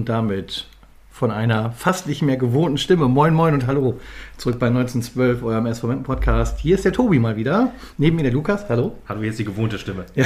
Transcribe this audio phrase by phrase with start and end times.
[0.00, 0.64] Und damit
[1.10, 3.06] von einer fast nicht mehr gewohnten Stimme.
[3.06, 4.00] Moin, moin und hallo.
[4.38, 6.58] Zurück bei 1912, eurem SV Menten Podcast.
[6.58, 7.72] Hier ist der Tobi mal wieder.
[7.98, 8.66] Neben mir der Lukas.
[8.70, 8.96] Hallo.
[9.06, 10.06] Hallo, jetzt die gewohnte Stimme.
[10.14, 10.24] Ja,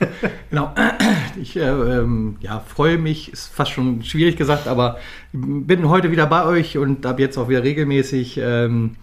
[0.50, 0.74] genau.
[1.40, 4.98] Ich äh, ähm, ja, freue mich, ist fast schon schwierig gesagt, aber
[5.32, 8.40] bin heute wieder bei euch und ab jetzt auch wieder regelmäßig.
[8.42, 8.96] Ähm,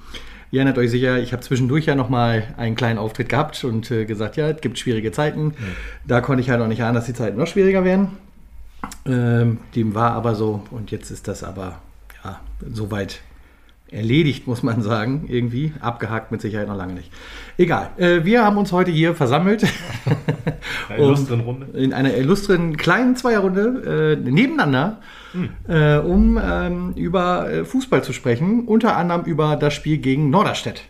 [0.51, 4.05] Ihr erinnert euch sicher, ich habe zwischendurch ja nochmal einen kleinen Auftritt gehabt und äh,
[4.05, 5.53] gesagt, ja, es gibt schwierige Zeiten.
[6.07, 8.17] Da konnte ich halt noch nicht ahnen, dass die Zeiten noch schwieriger werden.
[9.05, 11.81] Ähm, dem war aber so und jetzt ist das aber
[12.23, 12.39] ja,
[12.71, 13.21] soweit
[13.91, 15.73] erledigt, muss man sagen, irgendwie.
[15.79, 17.11] Abgehakt mit Sicherheit noch lange nicht.
[17.57, 19.65] Egal, äh, wir haben uns heute hier versammelt.
[20.89, 21.77] Eine illustren Runde.
[21.77, 25.01] In einer illustren kleinen Zweierrunde äh, nebeneinander,
[25.67, 28.65] äh, um ähm, über äh, Fußball zu sprechen.
[28.65, 30.83] Unter anderem über das Spiel gegen Norderstedt.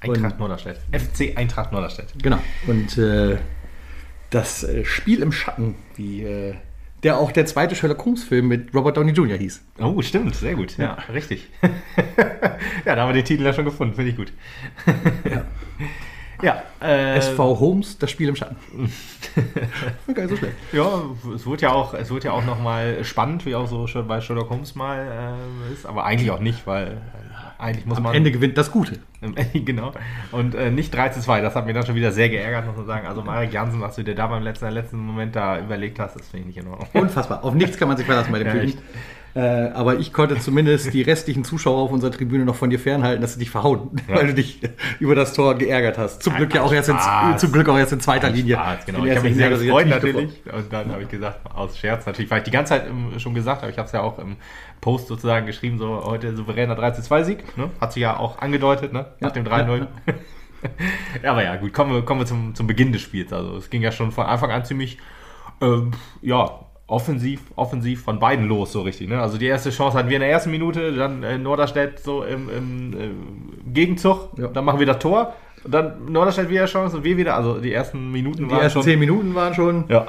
[0.00, 0.78] Eintracht Norderstedt.
[0.92, 2.08] FC Eintracht Norderstedt.
[2.22, 2.38] Genau.
[2.66, 3.36] Und äh,
[4.30, 6.24] das äh, Spiel im Schatten, wie
[7.02, 9.36] der auch der zweite Sherlock Holmes-Film mit Robert Downey Jr.
[9.36, 9.62] hieß.
[9.78, 10.76] Oh, stimmt, sehr gut.
[10.76, 11.48] Ja, richtig.
[12.84, 14.32] ja, da haben wir den Titel ja schon gefunden, finde ich gut.
[16.42, 18.56] ja, äh, SV Holmes, das Spiel im Schatten.
[20.14, 20.54] Gar nicht so schlecht.
[20.72, 21.02] ja,
[21.34, 24.20] es wird ja auch, es wird ja auch nochmal spannend, wie auch so schon bei
[24.20, 25.36] Sherlock Holmes mal
[25.68, 28.14] äh, ist, aber eigentlich auch nicht, weil äh, eigentlich muss Am man.
[28.14, 28.98] Ende gewinnt das Gute.
[29.52, 29.92] genau.
[30.32, 31.40] Und äh, nicht 3 zu 2.
[31.40, 33.06] Das hat mich dann schon wieder sehr geärgert, muss man sagen.
[33.06, 36.28] Also Marek Jansen, was du dir da beim letzten, letzten Moment da überlegt hast, das
[36.28, 36.88] finde ich nicht in Ordnung.
[36.94, 37.44] Unfassbar.
[37.44, 38.72] Auf nichts kann man sich verlassen bei dem Ja, Film.
[39.34, 43.22] Äh, aber ich konnte zumindest die restlichen Zuschauer auf unserer Tribüne noch von dir fernhalten,
[43.22, 44.60] dass sie dich verhauen, weil du dich
[44.98, 46.22] über das Tor geärgert hast.
[46.22, 46.98] Zum Glück ja auch erst in,
[47.38, 48.56] zum Glück auch erst in zweiter Linie.
[48.56, 49.04] Spaß, genau.
[49.04, 50.40] Ich habe mich sehr gefreut natürlich.
[50.52, 53.34] Und dann habe ich gesagt, aus Scherz natürlich, weil ich die ganze Zeit ähm, schon
[53.34, 54.36] gesagt habe, ich habe es ja auch im
[54.80, 57.56] Post sozusagen geschrieben, so heute souveräner 3 zu 2 Sieg.
[57.56, 57.70] Ne?
[57.80, 59.06] Hat sich ja auch angedeutet, ne?
[59.20, 59.78] nach Ja, dem 3-0.
[59.78, 59.86] ja,
[61.22, 63.32] Ja, aber ja, gut, kommen wir, kommen wir zum, zum Beginn des Spiels.
[63.32, 64.98] Also es ging ja schon von Anfang an ziemlich,
[65.60, 66.50] ähm, ja,
[66.90, 69.08] offensiv, offensiv von beiden los, so richtig.
[69.08, 69.20] Ne?
[69.20, 72.48] Also die erste Chance hatten wir in der ersten Minute, dann äh, Norderstedt so im,
[72.50, 74.48] im äh, Gegenzug, Ja.
[74.48, 75.34] dann machen wir das Tor.
[75.64, 77.36] Und dann Norderstedt wieder Chance und wir wieder.
[77.36, 78.82] Also die ersten Minuten Die ersten schon.
[78.82, 79.84] zehn Minuten waren schon.
[79.88, 80.06] Ja,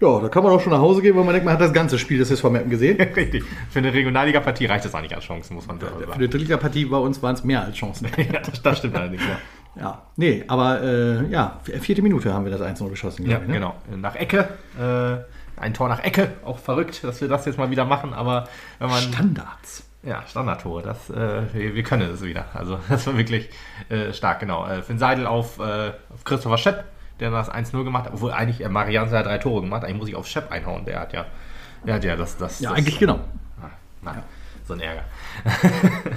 [0.00, 1.72] Ja, da kann man auch schon nach Hause gehen, weil man denkt, man hat das
[1.72, 3.00] ganze Spiel des SV Meppen gesehen.
[3.16, 3.44] richtig.
[3.70, 6.02] Für eine Regionalliga-Partie reicht das auch nicht als Chance, muss man Für sagen.
[6.20, 8.08] die Drittliga-Partie bei uns waren es mehr als Chancen.
[8.16, 9.38] ja, das, das stimmt allerdings, ja.
[9.80, 13.30] Ja, nee, aber äh, ja, vierte Minute haben wir das 1-0 geschossen.
[13.30, 13.54] Ja, ich, ne?
[13.54, 13.74] genau.
[13.96, 14.48] Nach Ecke.
[14.76, 15.18] Äh,
[15.58, 16.32] ein Tor nach Ecke.
[16.44, 18.14] Auch verrückt, dass wir das jetzt mal wieder machen.
[18.14, 18.48] Aber
[18.78, 19.02] wenn man.
[19.02, 19.84] Standards.
[20.02, 22.46] Ja, Standardtore, das, äh, wir, wir können es wieder.
[22.54, 23.50] Also das war wirklich
[23.88, 24.66] äh, stark, genau.
[24.66, 26.84] Äh, Finn Seidel auf, äh, auf Christopher Schepp,
[27.18, 30.08] der das 1-0 gemacht hat, obwohl eigentlich äh, Marianne hat drei Tore gemacht, eigentlich muss
[30.08, 31.26] ich auf Schepp einhauen, der hat ja,
[31.84, 33.18] der hat ja das, das, Ja, das eigentlich genau.
[33.60, 34.14] Ah,
[34.68, 35.02] so ein Ärger.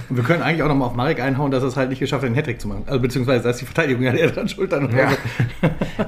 [0.08, 2.26] Wir können eigentlich auch nochmal auf Marek einhauen, dass er es halt nicht geschafft hat,
[2.26, 2.84] einen Hattrick zu machen.
[2.86, 4.94] Also beziehungsweise, dass die Verteidigung ja dran schultern.
[4.96, 5.10] Ja.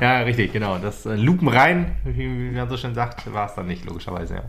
[0.01, 0.79] ja, richtig, genau.
[0.79, 4.43] Das äh, Lupen rein, wie man so schön sagt, war es dann nicht, logischerweise, ja.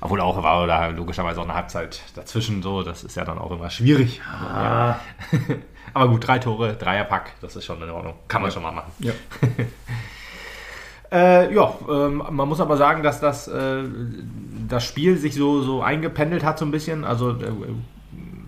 [0.00, 3.52] Obwohl auch war da logischerweise auch eine Halbzeit dazwischen so, das ist ja dann auch
[3.52, 4.20] immer schwierig.
[4.42, 5.00] Aber, ja.
[5.94, 8.14] Aber gut, drei Tore, Dreierpack, das ist schon in Ordnung.
[8.26, 8.90] Kann man schon mal machen.
[8.98, 9.12] Ja.
[11.12, 13.82] Äh, ja, ähm, man muss aber sagen, dass das, äh,
[14.68, 17.04] das Spiel sich so, so eingependelt hat so ein bisschen.
[17.04, 17.34] Also äh,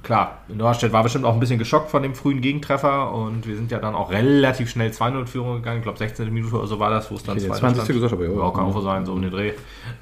[0.03, 3.71] klar, Norderstedt war bestimmt auch ein bisschen geschockt von dem frühen Gegentreffer und wir sind
[3.71, 5.79] ja dann auch relativ schnell 2-0-Führung gegangen.
[5.79, 6.33] Ich glaube 16.
[6.33, 7.83] Minute oder so war das, wo es dann Ich hätte 2-0 20.
[7.83, 7.89] stand.
[7.95, 8.31] gesagt, aber ja.
[8.31, 9.53] Ja, kann auch so sein, so um den Dreh.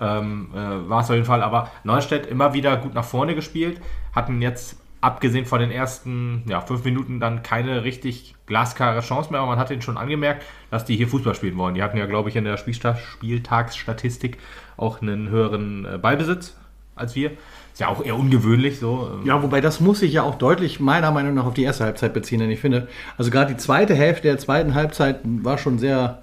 [0.00, 1.42] Ähm, äh, war es auf jeden Fall.
[1.42, 3.80] Aber Neustadt immer wieder gut nach vorne gespielt.
[4.14, 9.40] Hatten jetzt, abgesehen von den ersten ja, fünf Minuten, dann keine richtig glasklare Chance mehr.
[9.40, 11.74] Aber man hat ihnen schon angemerkt, dass die hier Fußball spielen wollen.
[11.74, 14.38] Die hatten ja, glaube ich, in der Spieltagsstatistik
[14.76, 16.56] auch einen höheren äh, Ballbesitz
[16.94, 17.32] als wir.
[17.72, 19.10] Ist ja auch eher ungewöhnlich so.
[19.12, 21.84] ähm, Ja, wobei das muss sich ja auch deutlich meiner Meinung nach auf die erste
[21.84, 22.86] Halbzeit beziehen, denn ich finde,
[23.18, 26.22] also gerade die zweite Hälfte der zweiten Halbzeit war schon sehr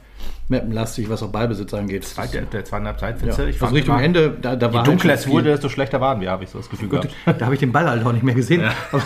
[0.49, 2.03] mappenlastig, was auch Ballbesitz angeht.
[2.03, 3.19] Zweite, der zweiten Halbzeit, ja.
[3.19, 3.43] findest du?
[3.45, 6.19] Ich also Richtung Ende, da, da Je war dunkler halt es wurde, desto schlechter waren
[6.21, 7.39] wir, habe ich so das Gefühl Gut, gehabt.
[7.41, 8.63] da habe ich den Ball halt auch nicht mehr gesehen.
[8.91, 9.03] Aber,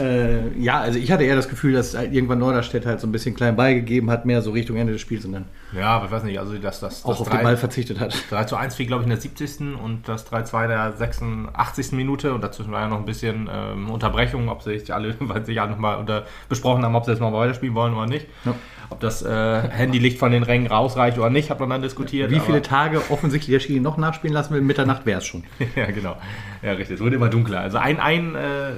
[0.00, 3.12] äh, ja, also ich hatte eher das Gefühl, dass halt irgendwann Norderstedt halt so ein
[3.12, 6.10] bisschen klein beigegeben hat, mehr so Richtung Ende des Spiels und dann Ja, aber ich
[6.10, 8.14] weiß nicht, also dass das, auch das auf drei- den Ball verzichtet hat.
[8.30, 9.60] 3 zu 1 fiel, glaube ich, in der 70.
[9.82, 11.92] und das 3-2 der 86.
[11.92, 12.32] Minute.
[12.32, 15.72] Und dazwischen war ja noch ein bisschen ähm, Unterbrechung, ob sich alle, weil sich alle
[15.72, 18.26] nochmal besprochen haben, ob sie jetzt mal weiterspielen wollen oder nicht.
[18.44, 18.54] Ja.
[18.90, 19.28] Ob das äh,
[19.70, 22.30] Handylicht von den Rängen rausreicht oder nicht, hat man dann diskutiert.
[22.30, 25.44] Wie viele Tage offensichtlich der Schiri noch nachspielen lassen will, Mitternacht wäre es schon.
[25.76, 26.16] ja, genau.
[26.62, 26.96] Ja, richtig.
[26.96, 27.60] Es wurde immer dunkler.
[27.60, 28.72] Also ein, ein, äh,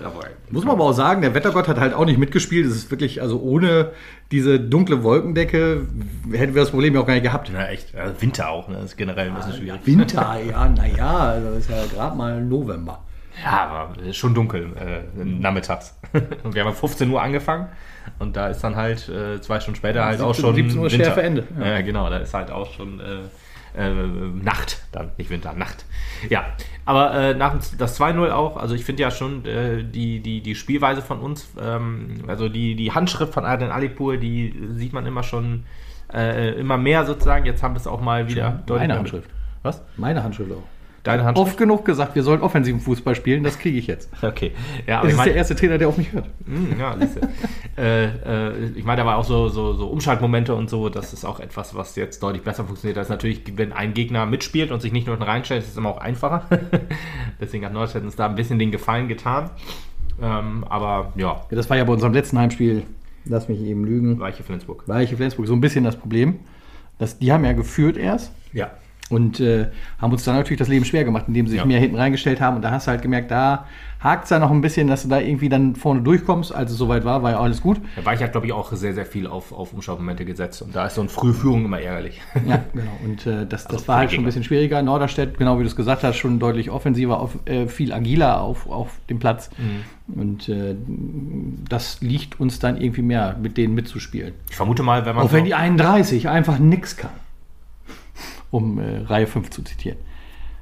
[0.51, 2.67] Muss man aber auch sagen, der Wettergott hat halt auch nicht mitgespielt.
[2.67, 3.91] Es ist wirklich, also ohne
[4.31, 5.87] diese dunkle Wolkendecke
[6.33, 7.51] hätten wir das Problem ja auch gar nicht gehabt.
[7.51, 7.95] ja, echt.
[7.95, 8.77] Also Winter auch, ne?
[8.77, 9.81] Das ist generell ein bisschen schwierig.
[9.85, 13.01] Winter, ja, naja, also ist ja gerade mal November.
[13.43, 15.99] Ja, aber es ist schon dunkel äh, nachmittags.
[16.45, 17.69] Und wir haben um 15 Uhr angefangen
[18.19, 20.91] und da ist dann halt äh, zwei Stunden später halt auch 17 schon 17 Uhr
[20.91, 21.05] Winter.
[21.05, 21.67] Schärfe Ende, Ja.
[21.67, 21.81] ja.
[21.83, 23.21] genau, da ist halt auch schon äh,
[23.77, 23.93] äh,
[24.43, 25.85] Nacht, dann nicht Winter, Nacht.
[26.29, 26.45] Ja,
[26.85, 30.55] aber äh, nach das 2-0 auch, also ich finde ja schon äh, die, die, die
[30.55, 35.23] Spielweise von uns, ähm, also die, die Handschrift von Adrian Alipur, die sieht man immer
[35.23, 35.65] schon
[36.13, 37.45] immer mehr sozusagen.
[37.45, 38.87] Jetzt haben wir es auch mal wieder deutlich.
[38.87, 39.31] Meine Handschrift.
[39.65, 39.83] Was?
[39.97, 40.63] Meine Handschrift auch.
[41.05, 41.49] Deine Handschrift?
[41.51, 44.11] Oft genug gesagt, wir sollen offensiven Fußball spielen, das kriege ich jetzt.
[44.23, 44.53] Okay.
[44.87, 46.31] Ja, das ist mein, der erste Trainer, der auf mich hört.
[46.47, 46.97] Hm, ja,
[47.77, 51.27] äh, äh, ich meine, da war auch so, so, so, Umschaltmomente und so, das ist
[51.27, 52.97] auch etwas, was jetzt deutlich besser funktioniert.
[52.97, 55.91] Das ist natürlich, wenn ein Gegner mitspielt und sich nicht nur reinstellt, ist es immer
[55.91, 56.49] auch einfacher.
[57.41, 59.51] Deswegen hat Neustadt uns da ein bisschen den Gefallen getan.
[60.23, 61.43] Ähm, aber ja.
[61.51, 61.57] ja.
[61.57, 62.83] Das war ja bei unserem letzten Heimspiel,
[63.27, 64.21] lass mich eben lügen.
[64.21, 64.85] Weiche Flensburg.
[64.87, 66.41] Weiche Flensburg, so ein bisschen das Problem.
[66.99, 68.33] Das, die haben ja geführt erst.
[68.55, 68.71] Ja.
[69.11, 69.67] Und äh,
[69.99, 71.67] haben uns dann natürlich das Leben schwer gemacht, indem sie sich ja.
[71.67, 72.57] mehr hinten reingestellt haben.
[72.57, 73.67] Und da hast du halt gemerkt, da
[74.01, 76.55] hakt es ja noch ein bisschen, dass du da irgendwie dann vorne durchkommst.
[76.55, 77.81] Als es soweit war, war ja alles gut.
[77.97, 80.63] Da war ich halt, glaube ich, auch sehr, sehr viel auf, auf Umschaltmomente gesetzt.
[80.63, 82.21] Und da ist so eine Frühführung immer ärgerlich.
[82.47, 82.91] Ja, genau.
[83.05, 84.81] Und äh, das, das also war halt schon ein bisschen schwieriger.
[84.83, 88.69] Norderstedt, genau wie du es gesagt hast, schon deutlich offensiver, auf, äh, viel agiler auf,
[88.69, 89.51] auf dem Platz.
[89.59, 90.21] Mhm.
[90.21, 90.75] Und äh,
[91.69, 94.35] das liegt uns dann irgendwie mehr, mit denen mitzuspielen.
[94.51, 95.27] Ich vermute mal, wenn man.
[95.27, 97.11] Auch wenn die 31 einfach nichts kann
[98.55, 99.99] um äh, Reihe 5 zu zitieren.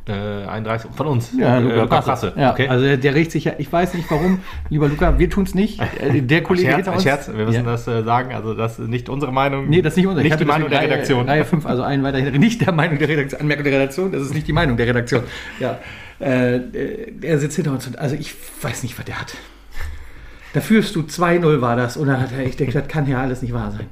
[0.08, 1.30] Äh, 31 von uns.
[1.38, 2.32] Ja, Luca, äh, Luca Prasse.
[2.36, 2.66] Ja, okay.
[2.66, 5.80] Also der, regt sich ja, ich weiß nicht warum, lieber Luca, wir tun es nicht.
[6.00, 7.02] Äh, der Kollege Scherz, hinter uns.
[7.04, 7.70] Scherz, wir müssen ja.
[7.70, 9.68] das äh, sagen, also das ist nicht unsere Meinung.
[9.68, 11.28] Nee, das ist nicht unsere Nicht die Meinung der Redaktion.
[11.28, 14.22] Reihe 5, also einen weiter hinter, nicht der Meinung der Redaktion, Anmerkung der Redaktion, das
[14.22, 15.22] ist nicht die Meinung der Redaktion.
[15.60, 15.78] Ja.
[16.20, 19.36] Äh, äh er sitzt hinter uns und, also ich weiß nicht, was der hat.
[20.54, 23.20] Da führst du 2-0 war das und dann hat er echt gedacht, das kann ja
[23.20, 23.86] alles nicht wahr sein.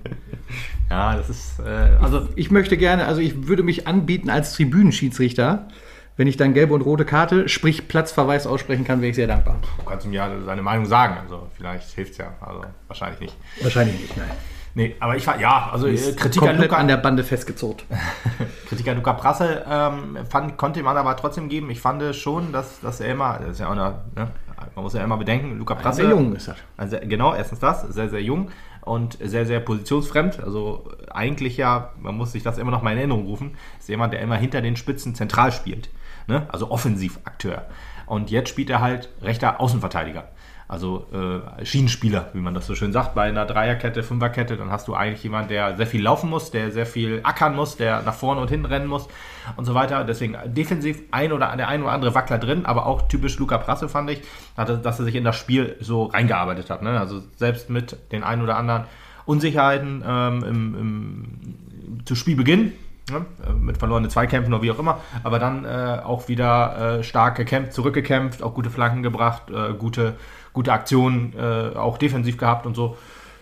[0.91, 1.61] Ja, das ist.
[1.61, 5.69] Äh, also ich möchte gerne, also ich würde mich anbieten als Tribünenschiedsrichter.
[6.17, 9.59] Wenn ich dann gelbe und rote Karte, sprich Platzverweis aussprechen kann, wäre ich sehr dankbar.
[9.79, 11.17] Du kannst ihm ja seine Meinung sagen.
[11.23, 12.35] Also vielleicht hilft es ja.
[12.41, 13.37] Also wahrscheinlich nicht.
[13.63, 14.29] Wahrscheinlich nicht, nein.
[14.75, 16.77] Nee, aber ich war, ja, also ist Kritik an Luca.
[16.77, 17.85] an der Bande festgezurrt.
[18.69, 21.71] Kritik an Luca Prasse ähm, fand, konnte man aber trotzdem geben.
[21.71, 24.29] Ich fand schon, dass, dass er immer, das ist ja auch eine, ne,
[24.75, 26.03] man muss ja immer bedenken, Luca Prasse.
[26.03, 26.57] Sehr jung ist er.
[26.77, 28.51] Also, genau, erstens das, sehr, sehr jung
[28.83, 30.41] und sehr, sehr positionsfremd.
[30.43, 34.12] Also eigentlich ja, man muss sich das immer noch mal in Erinnerung rufen, ist jemand,
[34.12, 35.91] der immer hinter den Spitzen zentral spielt.
[36.27, 36.47] Ne?
[36.49, 37.67] Also Offensivakteur.
[38.07, 40.29] Und jetzt spielt er halt rechter Außenverteidiger.
[40.71, 44.87] Also äh, Schienenspieler, wie man das so schön sagt, bei einer Dreierkette, Fünferkette, dann hast
[44.87, 48.15] du eigentlich jemanden, der sehr viel laufen muss, der sehr viel ackern muss, der nach
[48.15, 49.09] vorne und hinten rennen muss
[49.57, 50.05] und so weiter.
[50.05, 53.89] Deswegen defensiv ein oder der ein oder andere Wackler drin, aber auch typisch Luca Prasse
[53.89, 54.23] fand ich,
[54.55, 56.83] dass er sich in das Spiel so reingearbeitet hat.
[56.83, 57.01] Ne?
[57.01, 58.85] Also selbst mit den ein oder anderen
[59.27, 62.75] Unsicherheiten ähm, im, im, zu Spielbeginn,
[63.11, 63.27] ne?
[63.59, 67.73] mit verlorenen Zweikämpfen oder wie auch immer, aber dann äh, auch wieder äh, stark gekämpft,
[67.73, 70.15] zurückgekämpft, auch gute Flanken gebracht, äh, gute
[70.52, 72.97] gute Aktionen äh, auch defensiv gehabt und so.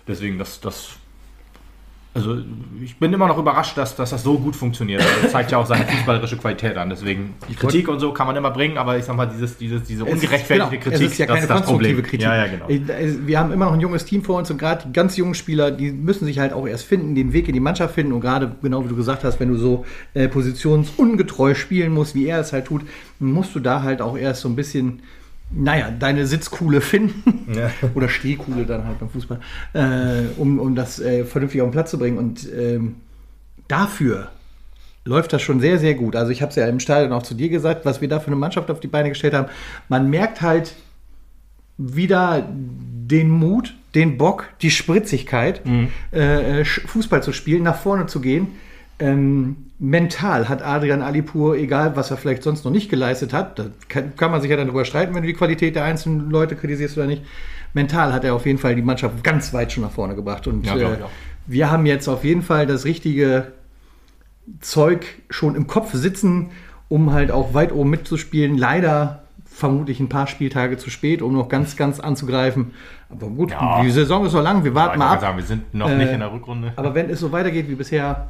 [0.06, 0.96] Deswegen, das, das
[2.14, 2.38] also
[2.82, 5.00] ich bin immer noch überrascht, dass, dass das so gut funktioniert.
[5.02, 6.90] Also das zeigt ja auch seine fußballerische Qualität an.
[6.90, 9.84] Deswegen, die Kritik und so kann man immer bringen, aber ich sag mal, dieses, dieses,
[9.84, 12.22] diese ungerechtfertigte ist, genau, Kritik, ist ja keine das konstruktive Kritik.
[12.22, 12.66] Ja, ja, genau.
[12.69, 15.70] Wir haben immer noch ein junges Team vor uns und gerade die ganz jungen Spieler,
[15.70, 18.56] die müssen sich halt auch erst finden, den Weg in die Mannschaft finden und gerade,
[18.62, 19.84] genau wie du gesagt hast, wenn du so
[20.14, 22.82] äh, positionsungetreu spielen musst, wie er es halt tut,
[23.20, 25.03] musst du da halt auch erst so ein bisschen
[25.50, 27.70] naja, deine Sitzkuhle finden ja.
[27.94, 29.40] oder Stehkuhle dann halt beim Fußball,
[29.72, 32.19] äh, um, um das äh, vernünftig auf den Platz zu bringen.
[32.19, 32.96] Und ähm,
[33.67, 34.31] dafür
[35.05, 36.17] läuft das schon sehr, sehr gut.
[36.17, 38.26] Also ich habe es ja im Stadion auch zu dir gesagt, was wir da für
[38.26, 39.48] eine Mannschaft auf die Beine gestellt haben.
[39.88, 40.74] Man merkt halt
[41.78, 45.88] wieder den Mut, den Bock, die Spritzigkeit, mhm.
[46.10, 48.48] äh, Fußball zu spielen, nach vorne zu gehen.
[49.00, 53.67] Ähm, mental hat Adrian Alipur, egal was er vielleicht sonst noch nicht geleistet hat, da
[53.88, 56.56] kann, kann, man sich ja dann darüber streiten, wenn du die Qualität der einzelnen Leute
[56.56, 57.22] kritisierst oder nicht.
[57.74, 60.46] Mental hat er auf jeden Fall die Mannschaft ganz weit schon nach vorne gebracht.
[60.46, 60.98] Und ja, äh,
[61.46, 63.52] wir haben jetzt auf jeden Fall das richtige
[64.60, 66.50] Zeug schon im Kopf sitzen,
[66.88, 68.56] um halt auch weit oben mitzuspielen.
[68.56, 72.72] Leider vermutlich ein paar Spieltage zu spät, um noch ganz, ganz anzugreifen.
[73.10, 73.82] Aber gut, ja.
[73.82, 75.20] die Saison ist so lang, wir warten mal ab.
[75.20, 76.72] Sagen, wir sind noch äh, nicht in der Rückrunde.
[76.76, 78.28] Aber wenn es so weitergeht wie bisher,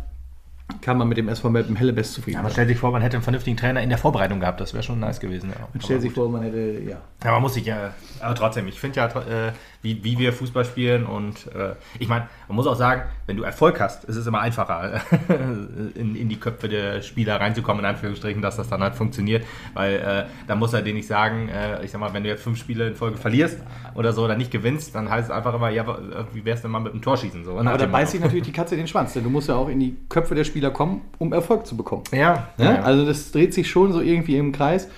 [0.80, 3.16] kann man mit dem SV Melbourne Hellebest zufrieden ja, Man stellt sich vor, man hätte
[3.16, 4.60] einen vernünftigen Trainer in der Vorbereitung gehabt.
[4.60, 5.50] Das wäre schon nice gewesen.
[5.50, 5.66] Ja.
[5.72, 6.98] Man stellt sich vor, man hätte, ja.
[7.24, 10.64] Ja, man muss sich ja, aber trotzdem, ich finde ja, äh, wie, wie wir Fußball
[10.64, 14.26] spielen und äh, ich meine, man muss auch sagen, wenn du Erfolg hast, ist es
[14.26, 15.00] immer einfacher,
[15.94, 19.44] in, in die Köpfe der Spieler reinzukommen, in Anführungsstrichen, dass das dann halt funktioniert,
[19.74, 22.42] weil äh, da muss er dir nicht sagen, äh, ich sag mal, wenn du jetzt
[22.42, 23.58] fünf Spiele in Folge verlierst
[23.94, 25.86] oder so oder nicht gewinnst, dann heißt es einfach immer, ja,
[26.32, 27.58] wie wär's denn mal mit einem Torschießen so.
[27.58, 29.80] Aber da beißt sich natürlich die Katze den Schwanz, denn du musst ja auch in
[29.80, 32.04] die Köpfe der Spieler kommen, um Erfolg zu bekommen.
[32.12, 32.48] Ja.
[32.58, 32.64] ja?
[32.64, 32.82] ja.
[32.82, 34.88] Also das dreht sich schon so irgendwie im Kreis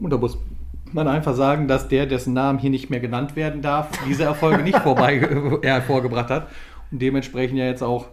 [0.00, 0.38] und da muss
[0.92, 4.62] man einfach sagen, dass der, dessen Namen hier nicht mehr genannt werden darf, diese Erfolge
[4.62, 5.20] nicht vorbei
[5.62, 6.48] hervorgebracht hat
[6.90, 8.06] und dementsprechend ja jetzt auch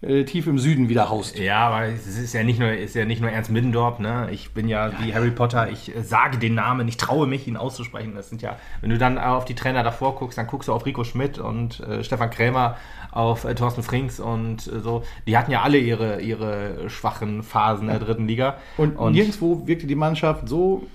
[0.00, 1.36] äh, tief im Süden wieder haust.
[1.38, 4.28] Ja, aber es ist ja nicht nur, ist ja nicht nur Ernst Middendorf, ne?
[4.30, 7.56] Ich bin ja, wie Harry Potter, ich äh, sage den Namen, ich traue mich, ihn
[7.56, 8.14] auszusprechen.
[8.14, 10.86] Das sind ja, wenn du dann auf die Trainer davor guckst, dann guckst du auf
[10.86, 12.76] Rico Schmidt und äh, Stefan Krämer,
[13.10, 15.02] auf äh, Thorsten Frings und so.
[15.26, 18.58] Die hatten ja alle ihre, ihre schwachen Phasen der dritten Liga.
[18.76, 20.86] Und, und nirgendwo wirkte die Mannschaft so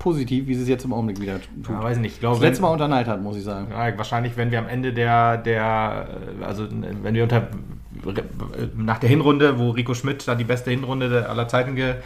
[0.00, 1.68] positiv, wie sie es jetzt im Augenblick wieder tut.
[1.68, 2.14] Ja, weiß nicht.
[2.14, 3.68] Ich glaube, das letzte Mal unter Neid hat, muss ich sagen.
[3.70, 6.08] Ja, wahrscheinlich, wenn wir am Ende der, der
[6.40, 7.48] also wenn wir unter
[8.76, 11.96] nach der Hinrunde, wo Rico Schmidt da die beste Hinrunde aller Zeiten ge,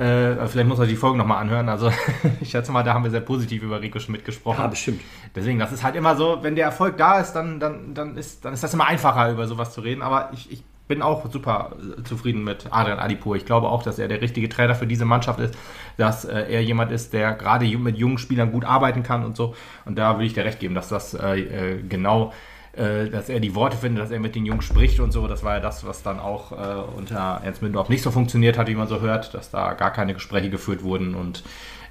[0.00, 1.68] äh, vielleicht muss man die Folgen nochmal anhören.
[1.68, 1.92] Also
[2.40, 4.60] ich schätze mal, da haben wir sehr positiv über Rico Schmidt gesprochen.
[4.60, 5.02] Ja, bestimmt.
[5.34, 8.44] Deswegen, das ist halt immer so, wenn der Erfolg da ist, dann, dann, dann, ist,
[8.44, 10.00] dann ist das immer einfacher, über sowas zu reden.
[10.00, 13.36] Aber ich, ich bin auch super äh, zufrieden mit Adrian Adipur.
[13.36, 15.54] Ich glaube auch, dass er der richtige Trainer für diese Mannschaft ist,
[15.98, 19.54] dass äh, er jemand ist, der gerade mit jungen Spielern gut arbeiten kann und so.
[19.84, 22.32] Und da will ich dir recht geben, dass das äh, äh genau
[22.72, 25.26] dass er die Worte findet, dass er mit den Jungs spricht und so.
[25.26, 28.68] Das war ja das, was dann auch äh, unter Ernst Mindorf nicht so funktioniert hat,
[28.68, 31.42] wie man so hört, dass da gar keine Gespräche geführt wurden und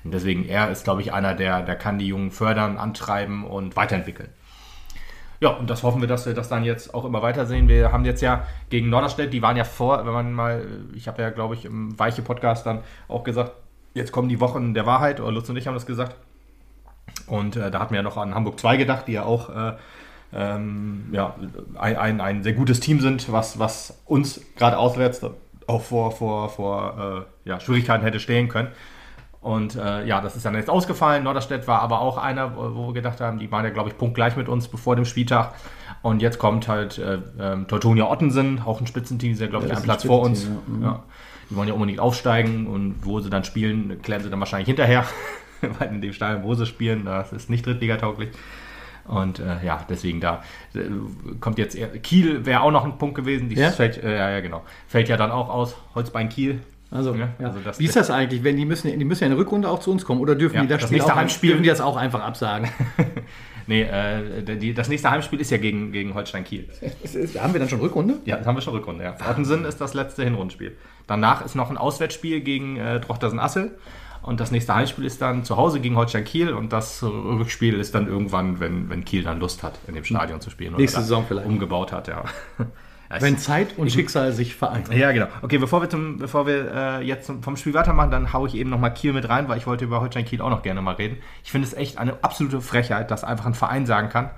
[0.04, 4.30] deswegen er ist, glaube ich, einer, der, der kann die Jungen fördern, antreiben und weiterentwickeln.
[5.42, 7.70] Ja, und das hoffen wir, dass wir das dann jetzt auch immer weiter sehen.
[7.70, 11.22] Wir haben jetzt ja gegen Norderstedt, die waren ja vor, wenn man mal, ich habe
[11.22, 13.54] ja, glaube ich, im Weiche Podcast dann auch gesagt,
[13.94, 16.16] jetzt kommen die Wochen der Wahrheit, oder Lutz und ich haben das gesagt.
[17.26, 19.78] Und äh, da hatten wir ja noch an Hamburg 2 gedacht, die ja auch äh,
[20.34, 21.36] ähm, ja,
[21.78, 25.22] ein, ein, ein, sehr gutes Team sind, was, was uns gerade auswärts
[25.68, 28.70] auch vor, vor, vor äh, ja, Schwierigkeiten hätte stehen können.
[29.42, 31.24] Und äh, ja, das ist dann jetzt ausgefallen.
[31.24, 34.36] Norderstedt war aber auch einer, wo wir gedacht haben, die waren ja, glaube ich, punktgleich
[34.36, 35.54] mit uns bevor dem Spieltag.
[36.02, 39.72] Und jetzt kommt halt äh, äh, Teutonia Ottensen, auch ein Spitzenteam, ist ja, glaube ich,
[39.72, 40.50] einen Platz vor uns.
[40.82, 40.88] Ja.
[40.88, 41.04] Ja.
[41.50, 45.06] Die wollen ja unbedingt aufsteigen und wo sie dann spielen, klären sie dann wahrscheinlich hinterher,
[45.62, 48.30] weil in dem Stadion, wo sie spielen, das ist nicht drittligatauglich.
[49.10, 50.44] Und äh, ja, deswegen da
[50.76, 50.82] äh,
[51.40, 53.50] kommt jetzt eher, Kiel wäre auch noch ein Punkt gewesen.
[53.50, 53.72] Ja?
[53.72, 54.64] Fällt, äh, ja, ja, genau.
[54.88, 55.76] Fällt ja dann auch aus.
[55.96, 56.60] Holzbein Kiel.
[56.92, 59.40] Also, ja, also Wie ist das eigentlich, wenn die müssen, die müssen ja in der
[59.40, 61.70] Rückrunde auch zu uns kommen oder dürfen ja, die das, das nächste Heimspiel dürfen die
[61.70, 62.68] das auch einfach absagen?
[63.68, 66.68] nee, äh, die, das nächste Heimspiel ist ja gegen, gegen Holstein Kiel.
[67.40, 68.16] haben wir dann schon Rückrunde?
[68.26, 69.16] Ja, das haben wir schon Rückrunde, ja.
[69.30, 70.78] Ottensen ist das letzte Hinrundenspiel.
[71.06, 73.78] Danach ist noch ein Auswärtsspiel gegen äh, Drochtersen-Assel.
[74.30, 77.96] Und das nächste Heimspiel ist dann zu Hause gegen Holstein Kiel und das Rückspiel ist
[77.96, 80.76] dann irgendwann, wenn, wenn Kiel dann Lust hat, in dem Stadion zu spielen.
[80.76, 81.48] Nächste Saison vielleicht.
[81.48, 82.24] Umgebaut hat, ja.
[83.20, 84.84] Wenn Zeit und Schicksal sich vereinen.
[84.92, 85.26] Ja, genau.
[85.42, 88.70] Okay, bevor wir, zum, bevor wir äh, jetzt vom Spiel weitermachen, dann haue ich eben
[88.70, 91.18] nochmal Kiel mit rein, weil ich wollte über Holstein Kiel auch noch gerne mal reden.
[91.44, 94.30] Ich finde es echt eine absolute Frechheit, dass einfach ein Verein sagen kann,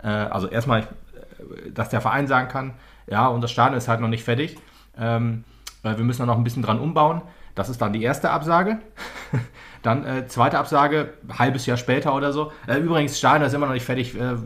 [0.00, 2.74] äh, also erstmal, äh, dass der Verein sagen kann,
[3.08, 4.58] ja, unser Stadion ist halt noch nicht fertig.
[4.96, 5.42] Ähm,
[5.82, 7.22] äh, wir müssen da noch ein bisschen dran umbauen.
[7.60, 8.78] Das ist dann die erste Absage.
[9.82, 12.52] dann äh, zweite Absage, halbes Jahr später oder so.
[12.66, 14.18] Äh, übrigens, Stadion ist immer noch nicht fertig.
[14.18, 14.36] Äh,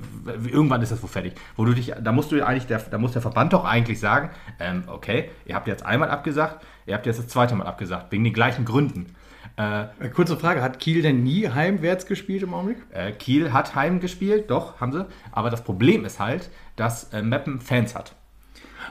[0.50, 1.34] irgendwann ist das wohl fertig.
[1.54, 4.30] Wo du dich, da musst du eigentlich, der, da muss der Verband doch eigentlich sagen,
[4.58, 8.24] ähm, okay, ihr habt jetzt einmal abgesagt, ihr habt jetzt das zweite Mal abgesagt, wegen
[8.24, 9.14] den gleichen Gründen.
[9.56, 12.78] Äh, äh, Kurze Frage, hat Kiel denn nie heimwärts gespielt im Augenblick?
[12.90, 15.06] Äh, Kiel hat heim gespielt, doch, haben sie.
[15.30, 18.16] Aber das Problem ist halt, dass Meppen Fans hat.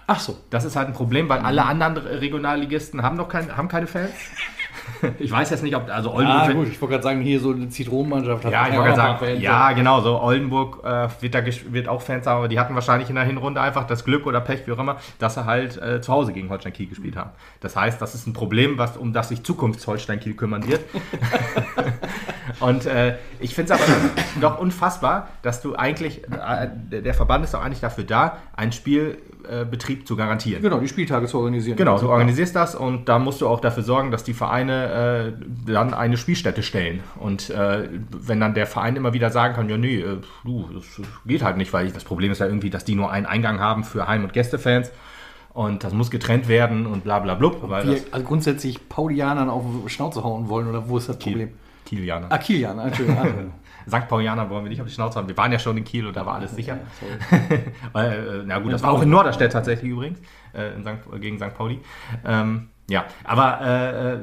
[0.07, 0.37] Ach so.
[0.49, 4.11] Das ist halt ein Problem, weil alle anderen Regionalligisten haben noch kein, haben keine Fans.
[5.19, 6.47] ich weiß jetzt nicht, ob also Oldenburg.
[6.47, 9.19] Ja, gut, ich wollte gerade sagen, hier so eine Zitronenmannschaft hat ja, ich wollte sagen,
[9.19, 9.41] Fans.
[9.41, 13.09] Ja, genau, so Oldenburg äh, wird, da, wird auch Fans haben, aber die hatten wahrscheinlich
[13.09, 16.01] in der Hinrunde einfach das Glück oder Pech, wie auch immer, dass sie halt äh,
[16.01, 17.31] zu Hause gegen Holstein Kiel gespielt haben.
[17.61, 20.81] Das heißt, das ist ein Problem, was, um das sich Zukunfts-Holstein Kiel kümmern wird.
[22.59, 23.91] Und äh, ich finde es aber
[24.41, 29.17] doch unfassbar, dass du eigentlich, äh, der Verband ist doch eigentlich dafür da, ein Spiel
[29.47, 30.61] äh, zu garantieren.
[30.61, 31.77] Genau, die Spieltage zu organisieren.
[31.77, 35.71] Genau, du organisierst das und da musst du auch dafür sorgen, dass die Vereine äh,
[35.71, 37.01] dann eine Spielstätte stellen.
[37.19, 40.85] Und äh, wenn dann der Verein immer wieder sagen kann, ja nee, äh, du, das
[41.25, 43.83] geht halt nicht, weil das Problem ist ja irgendwie, dass die nur einen Eingang haben
[43.83, 44.91] für Heim- und Gästefans
[45.53, 47.57] und das muss getrennt werden und bla bla blub.
[47.63, 51.49] Weil wir also grundsätzlich Paulianern auf Schnauze hauen wollen oder wo ist das Problem?
[51.95, 52.27] Kilianer.
[52.29, 53.53] Ah, Kilianer, Entschuldigung.
[53.87, 54.07] St.
[54.07, 55.27] Paulianer wollen wir nicht auf die Schnauze haben.
[55.27, 56.79] Wir waren ja schon in Kiel und da war alles sicher.
[57.91, 60.19] Weil, äh, na gut, das war auch in Norderstedt tatsächlich übrigens,
[60.53, 61.21] äh, St.
[61.21, 61.53] gegen St.
[61.53, 61.79] Pauli.
[62.25, 64.19] Ähm, ja, aber äh, äh,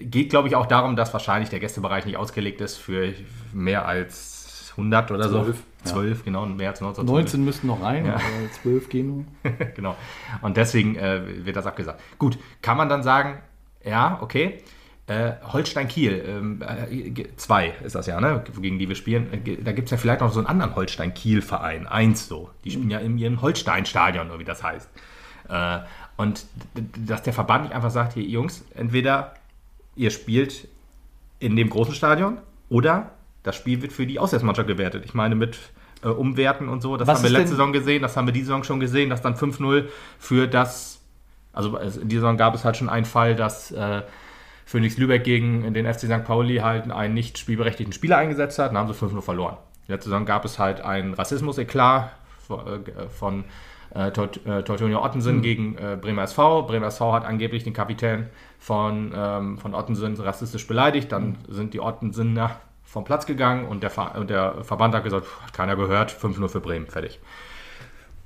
[0.00, 3.12] geht, glaube ich, auch darum, dass wahrscheinlich der Gästebereich nicht ausgelegt ist für
[3.52, 5.94] mehr als 100 oder 12, so.
[5.94, 6.24] 12, ja.
[6.24, 7.04] genau, mehr als 19.
[7.04, 8.20] 19 müssten noch rein, ja.
[8.62, 9.06] 12 gehen
[9.42, 9.52] nur.
[9.74, 9.96] genau.
[10.40, 12.00] Und deswegen äh, wird das abgesagt.
[12.18, 13.38] Gut, kann man dann sagen,
[13.84, 14.62] ja, okay,
[15.08, 16.22] äh, Holstein-Kiel,
[17.36, 18.44] 2 ähm, äh, ist das ja, ne?
[18.60, 19.32] gegen die wir spielen.
[19.32, 22.50] Äh, da gibt es ja vielleicht noch so einen anderen Holstein-Kiel-Verein, eins so.
[22.64, 24.88] Die spielen ja in ihrem Holstein-Stadion, wie das heißt.
[25.48, 25.78] Äh,
[26.18, 26.44] und
[27.06, 29.34] dass der Verband nicht einfach sagt, hier Jungs, entweder
[29.96, 30.68] ihr spielt
[31.38, 32.38] in dem großen Stadion
[32.68, 33.12] oder
[33.44, 35.04] das Spiel wird für die Auswärtsmannschaft gewertet.
[35.06, 35.58] Ich meine, mit
[36.02, 36.98] äh, umwerten und so.
[36.98, 39.22] Das Was haben wir letzte Saison gesehen, das haben wir diese Saison schon gesehen, dass
[39.22, 39.86] dann 5-0
[40.18, 41.00] für das,
[41.54, 44.02] also in dieser Saison gab es halt schon einen Fall, dass äh,
[44.68, 46.24] Phoenix Lübeck gegen den FC St.
[46.24, 49.56] Pauli halt einen nicht spielberechtigten Spieler eingesetzt hat, dann haben sie 5-0 verloren.
[49.86, 52.10] Letzte Saison gab es halt einen Rassismus-Eklat
[52.46, 53.44] von, äh, von
[53.94, 56.64] äh, Tort- äh, Tortonio Ottensen gegen äh, Bremer SV.
[56.66, 58.26] Bremer SV hat angeblich den Kapitän
[58.58, 61.12] von, ähm, von Ottensen rassistisch beleidigt.
[61.12, 65.24] Dann sind die Ottensener vom Platz gegangen und der, Ver und der Verband hat gesagt,
[65.24, 67.18] "Pff, hat keiner gehört, 5-0 für Bremen, fertig.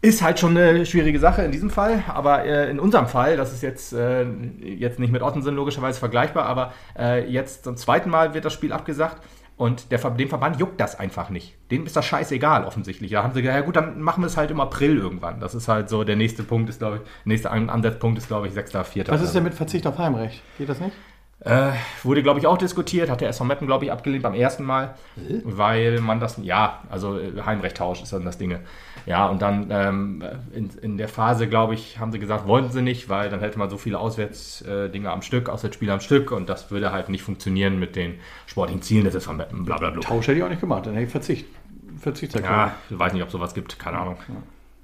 [0.04, 3.52] Ist halt schon eine schwierige Sache in diesem Fall, aber äh, in unserem Fall, das
[3.52, 4.26] ist jetzt, äh,
[4.60, 8.72] jetzt nicht mit Ottensen logischerweise vergleichbar, aber äh, jetzt zum zweiten Mal wird das Spiel
[8.72, 9.22] abgesagt
[9.56, 11.54] und der, dem Verband juckt das einfach nicht.
[11.70, 13.12] Dem ist das scheißegal offensichtlich.
[13.12, 15.38] Da haben sie gesagt, ja gut, dann machen wir es halt im April irgendwann.
[15.38, 18.48] Das ist halt so, der nächste Punkt ist, glaube ich, nächster An Ansatzpunkt ist, glaube
[18.48, 19.08] ich, 6.4.
[19.08, 20.42] Was ist denn mit Verzicht auf Heimrecht?
[20.58, 20.96] Geht das nicht?
[21.44, 21.72] Äh,
[22.04, 24.94] wurde, glaube ich, auch diskutiert, hat der SV Meppen, glaube ich, abgelehnt beim ersten Mal,
[25.42, 28.58] weil man das, ja, also äh, Heimrechttausch ist dann das Ding.
[29.06, 30.22] Ja, und dann ähm,
[30.54, 33.58] in, in der Phase, glaube ich, haben sie gesagt, wollten sie nicht, weil dann hätte
[33.58, 37.24] man so viele Auswärtsdinge äh, am Stück, Auswärtsspiele am Stück und das würde halt nicht
[37.24, 40.00] funktionieren mit den sportlichen Zielen des SV Meppen, bla bla bla.
[40.00, 41.46] Tausch hätte ich auch nicht gemacht, dann hätte ich Verzicht.
[41.98, 42.56] Verzichtserklärung.
[42.56, 44.16] Ja, ich weiß nicht, ob sowas gibt, keine Ahnung.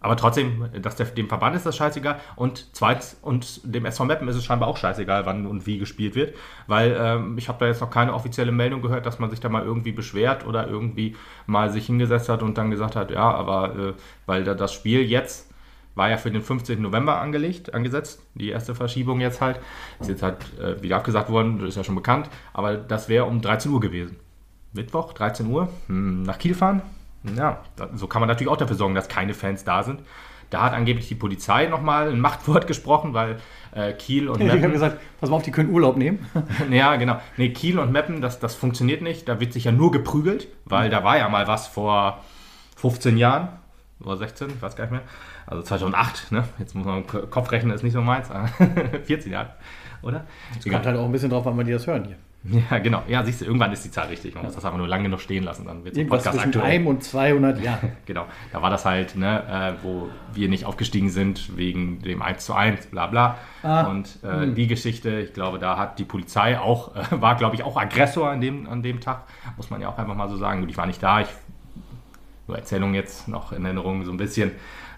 [0.00, 4.28] Aber trotzdem, dass der, dem Verband ist das scheißegal und zweitens, und dem SV Meppen
[4.28, 6.36] ist es scheinbar auch scheißegal, wann und wie gespielt wird,
[6.68, 9.48] weil ähm, ich habe da jetzt noch keine offizielle Meldung gehört, dass man sich da
[9.48, 13.76] mal irgendwie beschwert oder irgendwie mal sich hingesetzt hat und dann gesagt hat, ja, aber
[13.76, 13.92] äh,
[14.26, 15.48] weil da das Spiel jetzt
[15.96, 16.80] war ja für den 15.
[16.80, 19.58] November angelegt, angesetzt, die erste Verschiebung jetzt halt,
[19.98, 23.24] ist jetzt halt äh, wieder abgesagt worden, das ist ja schon bekannt, aber das wäre
[23.24, 24.16] um 13 Uhr gewesen.
[24.72, 26.82] Mittwoch, 13 Uhr, hm, nach Kiel fahren.
[27.36, 27.62] Ja,
[27.94, 30.00] so kann man natürlich auch dafür sorgen, dass keine Fans da sind.
[30.50, 33.36] Da hat angeblich die Polizei nochmal ein Machtwort gesprochen, weil
[33.72, 34.72] äh, Kiel und Ich habe Meppen.
[34.72, 36.26] gesagt, pass mal auf, die können Urlaub nehmen.
[36.70, 37.20] ja, genau.
[37.36, 39.28] Nee, Kiel und Meppen, das, das funktioniert nicht.
[39.28, 42.24] Da wird sich ja nur geprügelt, weil da war ja mal was vor
[42.76, 43.48] 15 Jahren
[44.02, 45.02] oder 16, ich weiß gar nicht mehr.
[45.46, 46.44] Also 2008, ne?
[46.58, 48.28] Jetzt muss man Kopf rechnen, ist nicht so meins.
[49.04, 49.54] 14 Jahre,
[50.02, 50.24] oder?
[50.62, 52.16] Kommt halt auch ein bisschen drauf, wann wir die das hören hier.
[52.70, 53.02] Ja, genau.
[53.08, 54.34] Ja, siehst du, irgendwann ist die Zahl richtig.
[54.34, 56.76] Man muss das einfach nur lange genug stehen lassen, dann wird Irgendwas Podcast zwischen aktuell.
[56.76, 57.92] einem und 200 Jahren.
[58.06, 62.44] Genau, da war das halt, ne, äh, wo wir nicht aufgestiegen sind wegen dem 1
[62.44, 63.38] zu 1, bla bla.
[63.62, 63.82] Ah.
[63.88, 67.64] Und äh, die Geschichte, ich glaube, da hat die Polizei auch, äh, war glaube ich
[67.64, 69.24] auch Aggressor an dem, an dem Tag,
[69.56, 70.60] muss man ja auch einfach mal so sagen.
[70.60, 71.28] Gut, ich war nicht da, ich
[72.46, 74.52] nur Erzählung jetzt noch in Erinnerung so ein bisschen,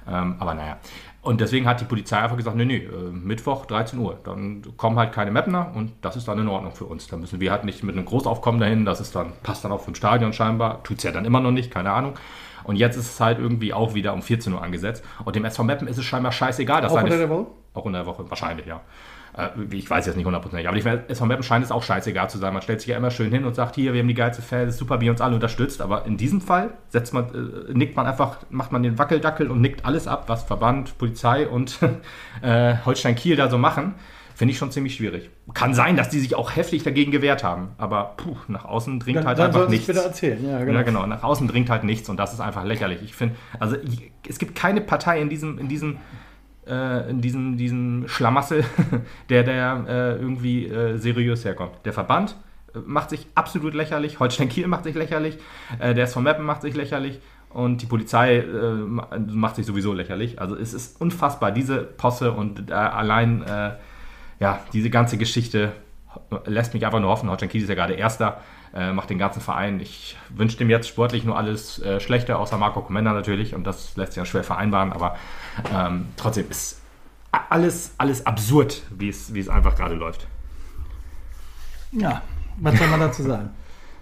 [0.09, 0.79] ähm, aber naja.
[1.23, 4.99] Und deswegen hat die Polizei einfach gesagt, nee, nee, äh, Mittwoch 13 Uhr, dann kommen
[4.99, 7.09] halt keine Mapner und das ist dann in Ordnung für uns.
[7.09, 9.83] Da müssen wir halt nicht mit einem Großaufkommen dahin, das ist dann, passt dann auch
[9.83, 12.15] vom Stadion scheinbar, tut es ja dann immer noch nicht, keine Ahnung.
[12.65, 15.05] Und jetzt ist es halt irgendwie auch wieder um 14 Uhr angesetzt.
[15.25, 17.47] Und dem SV Meppen ist es scheinbar scheißegal, dass Auch unter der Woche?
[17.75, 18.81] auch in der Woche, wahrscheinlich, ja.
[19.37, 22.29] Äh, Ich weiß jetzt nicht hundertprozentig, aber ich weiß, SV Meppen scheint es auch scheißegal
[22.31, 22.53] zu sein.
[22.53, 24.77] Man stellt sich ja immer schön hin und sagt, hier, wir haben die geilste Fans,
[24.77, 25.81] super, wie ihr uns alle unterstützt.
[25.81, 27.25] Aber in diesem Fall setzt man,
[27.69, 31.49] äh, nickt man einfach, macht man den Wackeldackel und nickt alles ab, was Verband, Polizei
[31.49, 31.79] und
[32.43, 33.95] äh, Holstein Kiel da so machen.
[34.35, 35.29] Finde ich schon ziemlich schwierig.
[35.53, 39.19] Kann sein, dass die sich auch heftig dagegen gewehrt haben, aber puh, nach außen dringt
[39.19, 39.87] Dann, halt dann einfach nichts.
[39.87, 40.43] wieder erzählen.
[40.43, 40.79] Ja, genau.
[40.79, 41.07] Ja, genau.
[41.07, 43.03] Nach außen dringt halt nichts und das ist einfach lächerlich.
[43.03, 45.99] Ich finde, also ich, es gibt keine Partei in diesem, in diesem,
[46.71, 48.65] äh, in diesem, diesem Schlamassel,
[49.29, 51.73] der, der äh, irgendwie äh, seriös herkommt.
[51.85, 52.37] Der Verband
[52.75, 55.39] äh, macht sich absolut lächerlich, Holstein Kiel macht sich lächerlich,
[55.79, 59.93] äh, der SV Meppen macht sich lächerlich und die Polizei äh, ma- macht sich sowieso
[59.93, 60.41] lächerlich.
[60.41, 63.45] Also es ist unfassbar, diese Posse und allein
[64.39, 65.73] ja, diese ganze Geschichte
[66.47, 67.29] lässt mich einfach nur hoffen.
[67.29, 68.41] Holstein Kiel ist ja gerade Erster,
[68.75, 69.81] äh, macht den ganzen Verein.
[69.81, 73.55] Ich wünsche dem jetzt sportlich nur alles äh, Schlechte, außer Marco Comenda natürlich.
[73.55, 74.93] Und das lässt sich ja schwer vereinbaren.
[74.93, 75.17] Aber
[75.75, 76.81] ähm, trotzdem ist
[77.49, 80.27] alles, alles absurd, wie es, wie es einfach gerade läuft.
[81.93, 82.23] Ja,
[82.59, 83.51] was soll man dazu sagen?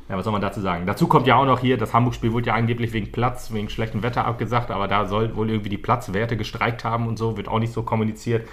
[0.09, 0.87] Ja, was soll man dazu sagen?
[0.87, 4.03] Dazu kommt ja auch noch hier, das Hamburg-Spiel wurde ja angeblich wegen Platz, wegen schlechtem
[4.03, 7.59] Wetter abgesagt, aber da soll wohl irgendwie die Platzwerte gestreikt haben und so, wird auch
[7.59, 8.49] nicht so kommuniziert,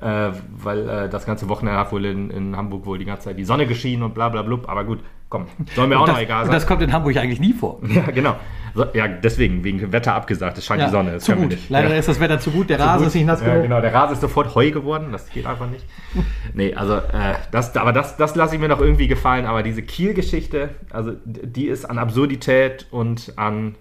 [0.00, 3.38] äh, weil äh, das ganze Wochenende hat wohl in, in Hamburg wohl die ganze Zeit
[3.38, 6.22] die Sonne geschienen und bla bla blub, aber gut, komm, soll mir auch das, noch
[6.22, 6.52] egal sein.
[6.52, 7.80] das kommt in Hamburg eigentlich nie vor.
[7.88, 8.36] ja, genau.
[8.74, 11.12] So, ja, deswegen, wegen Wetter abgesagt, es scheint Ja, die Sonne.
[11.12, 11.50] Das zu gut.
[11.50, 11.68] nicht.
[11.68, 11.96] Leider ja.
[11.96, 13.62] ist das Wetter zu gut, der Rasen ist nicht nass Ja, genug.
[13.64, 15.84] genau, der Rasen ist sofort Heu geworden, das geht einfach nicht.
[16.54, 19.82] Nee, also, äh, das, aber das, das lasse ich mir noch irgendwie gefallen, aber diese
[19.82, 23.74] Kiel-Geschichte, also die ist an Absurdität und an,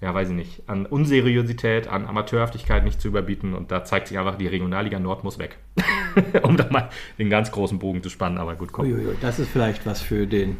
[0.00, 4.18] ja, weiß ich nicht, an Unseriosität, an Amateurhaftigkeit nicht zu überbieten und da zeigt sich
[4.18, 5.58] einfach, die Regionalliga Nord muss weg.
[6.42, 8.86] um da mal den ganz großen Bogen zu spannen, aber gut, komm.
[8.86, 10.58] Uiuiui, das ist vielleicht was für den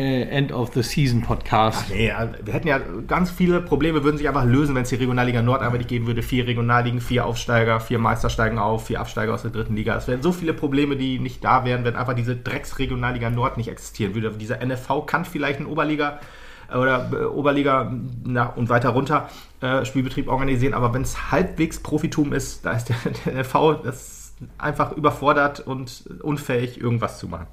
[0.00, 1.90] End of the Season Podcast.
[1.90, 4.94] Nee, ja, wir hätten ja ganz viele Probleme, würden sich einfach lösen, wenn es die
[4.94, 6.22] Regionalliga Nord einfach nicht geben würde.
[6.22, 9.96] Vier Regionalligen, vier Aufsteiger, vier Meister steigen auf, vier Absteiger aus der dritten Liga.
[9.96, 13.68] Es wären so viele Probleme, die nicht da wären, wenn einfach diese Drecks-Regionalliga Nord nicht
[13.68, 14.30] existieren würde.
[14.30, 16.20] Dieser NFV kann vielleicht ein Oberliga
[16.72, 17.92] oder äh, Oberliga
[18.24, 19.28] nach, und weiter runter
[19.60, 20.74] äh, Spielbetrieb organisieren.
[20.74, 22.96] Aber wenn es halbwegs Profitum ist, da ist der,
[23.32, 27.48] der V das einfach überfordert und unfähig, irgendwas zu machen.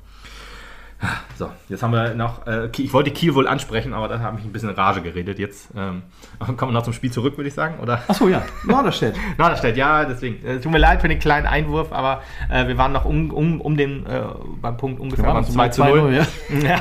[1.37, 4.45] So, jetzt haben wir noch, äh, ich wollte Kiel wohl ansprechen, aber da habe ich
[4.45, 5.37] ein bisschen Rage geredet.
[5.37, 6.03] Jetzt ähm,
[6.39, 8.01] kommen wir noch zum Spiel zurück, würde ich sagen, oder?
[8.07, 9.15] Achso, ja, Norderstedt.
[9.37, 10.45] Norderstedt, ja, deswegen.
[10.45, 13.59] Äh, tut mir leid für den kleinen Einwurf, aber äh, wir waren noch um, um,
[13.59, 14.21] um den, äh,
[14.61, 16.13] beim Punkt ungefähr beim 2 zu 0.
[16.13, 16.25] Ja.
[16.69, 16.79] ja.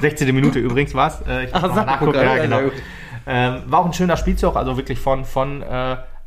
[0.00, 0.34] 16.
[0.34, 1.26] Minute übrigens war es.
[1.26, 2.16] Äh, ich Ach, nachgucken.
[2.16, 2.60] Ja, genau.
[3.24, 5.62] Ähm, war auch ein schöner Spielzug, also wirklich von, von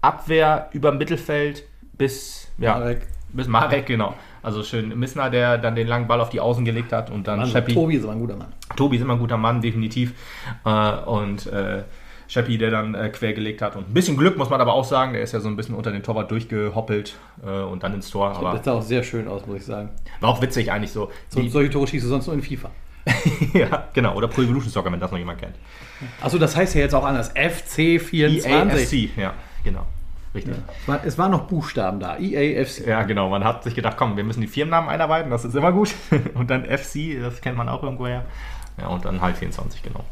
[0.02, 1.66] Abwehr über Mittelfeld
[1.98, 3.08] bis, ja, Marek.
[3.36, 4.16] Bis Marek, genau.
[4.42, 7.46] Also schön Missner, der dann den langen Ball auf die Außen gelegt hat und dann
[7.48, 7.74] Scheppi.
[7.74, 8.54] Tobi ist immer ein guter Mann.
[8.76, 10.14] Tobi ist immer ein guter Mann, definitiv.
[10.66, 11.84] Äh, und äh,
[12.28, 13.76] Scheppi, der dann äh, quergelegt hat.
[13.76, 15.76] Und ein bisschen Glück muss man aber auch sagen, der ist ja so ein bisschen
[15.76, 18.36] unter den Torwart durchgehoppelt äh, und dann ins Tor.
[18.36, 19.90] Aber das sah auch sehr schön aus, muss ich sagen.
[20.22, 21.12] War auch witzig eigentlich so.
[21.30, 22.72] so solche Tore schießt du sonst nur in FIFA.
[23.54, 24.16] ja, genau.
[24.16, 25.56] Oder Pro Evolution Soccer, wenn das noch jemand kennt.
[26.22, 27.36] Achso, das heißt ja jetzt auch anders.
[27.36, 28.48] FC24.
[28.48, 29.86] EAFC, ja, genau.
[30.36, 30.56] Richtig.
[30.88, 31.00] Ja.
[31.06, 32.18] Es waren noch Buchstaben da.
[32.18, 32.86] EAFC.
[32.86, 33.30] Ja, genau.
[33.30, 35.96] Man hat sich gedacht, komm, wir müssen die Firmennamen einarbeiten, das ist immer gut.
[36.34, 38.26] Und dann FC, das kennt man auch irgendwoher.
[38.78, 40.04] Ja, und dann halt 24, genau.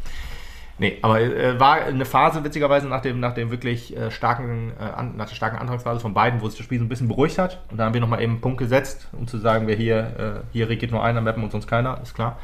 [0.79, 4.83] Nee, aber äh, war eine Phase, witzigerweise, nach dem, nach dem wirklich äh, starken, äh,
[4.83, 7.37] an, nach der starken Anfangsphase von beiden, wo sich das Spiel so ein bisschen beruhigt
[7.37, 7.59] hat.
[7.69, 10.53] Und dann haben wir nochmal eben einen Punkt gesetzt, um zu sagen, wer hier, äh,
[10.53, 12.37] hier regiert nur einer, mappen und sonst keiner, ist klar.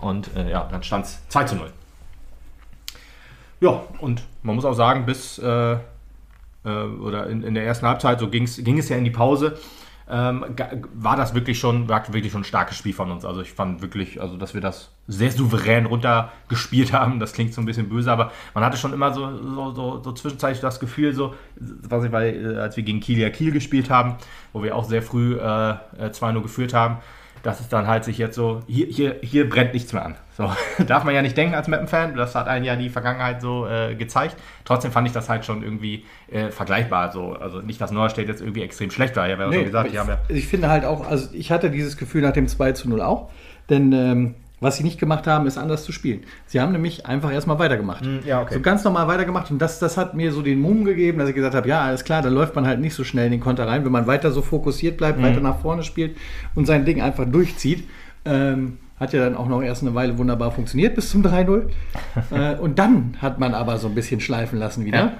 [0.00, 1.70] Und äh, ja, dann stand es 2 zu 0.
[3.60, 5.38] Ja, und man muss auch sagen, bis
[6.66, 9.56] äh, äh, oder in, in, der ersten Halbzeit, so ging es ja in die Pause,
[10.08, 10.44] ähm,
[10.94, 13.24] war das wirklich schon, war wirklich schon ein starkes Spiel von uns.
[13.24, 17.18] Also ich fand wirklich, also dass wir das sehr souverän runtergespielt haben.
[17.18, 20.12] Das klingt so ein bisschen böse, aber man hatte schon immer so, so, so, so
[20.12, 23.90] zwischenzeitlich das Gefühl, so, was ich, weil, äh, als wir gegen Kiel ja Kiel gespielt
[23.90, 24.16] haben,
[24.52, 26.98] wo wir auch sehr früh äh, 2-0 geführt haben,
[27.46, 30.16] dass es dann halt sich jetzt so, hier, hier, hier brennt nichts mehr an.
[30.36, 30.50] So,
[30.84, 33.94] darf man ja nicht denken als Mappen-Fan, das hat einen ja die Vergangenheit so äh,
[33.94, 34.36] gezeigt.
[34.64, 37.12] Trotzdem fand ich das halt schon irgendwie äh, vergleichbar.
[37.12, 37.34] So.
[37.34, 39.28] Also nicht, dass Norderstedt jetzt irgendwie extrem schlecht war.
[39.28, 42.32] Ja, nee, gesagt, ich, ja ich finde halt auch, also ich hatte dieses Gefühl nach
[42.32, 43.30] dem 2 zu 0 auch,
[43.70, 46.22] denn ähm, was sie nicht gemacht haben, ist anders zu spielen.
[46.46, 48.04] Sie haben nämlich einfach erstmal weitergemacht.
[48.04, 48.54] Hm, ja, okay.
[48.54, 49.50] So ganz normal weitergemacht.
[49.50, 52.04] Und das, das hat mir so den Mumm gegeben, dass ich gesagt habe, ja, alles
[52.04, 53.84] klar, da läuft man halt nicht so schnell in den Konter rein.
[53.84, 55.24] Wenn man weiter so fokussiert bleibt, mhm.
[55.24, 56.16] weiter nach vorne spielt
[56.54, 57.86] und sein Ding einfach durchzieht.
[58.24, 61.68] Ähm, hat ja dann auch noch erst eine Weile wunderbar funktioniert bis zum 3-0.
[62.30, 64.98] äh, und dann hat man aber so ein bisschen schleifen lassen wieder.
[64.98, 65.12] Ja.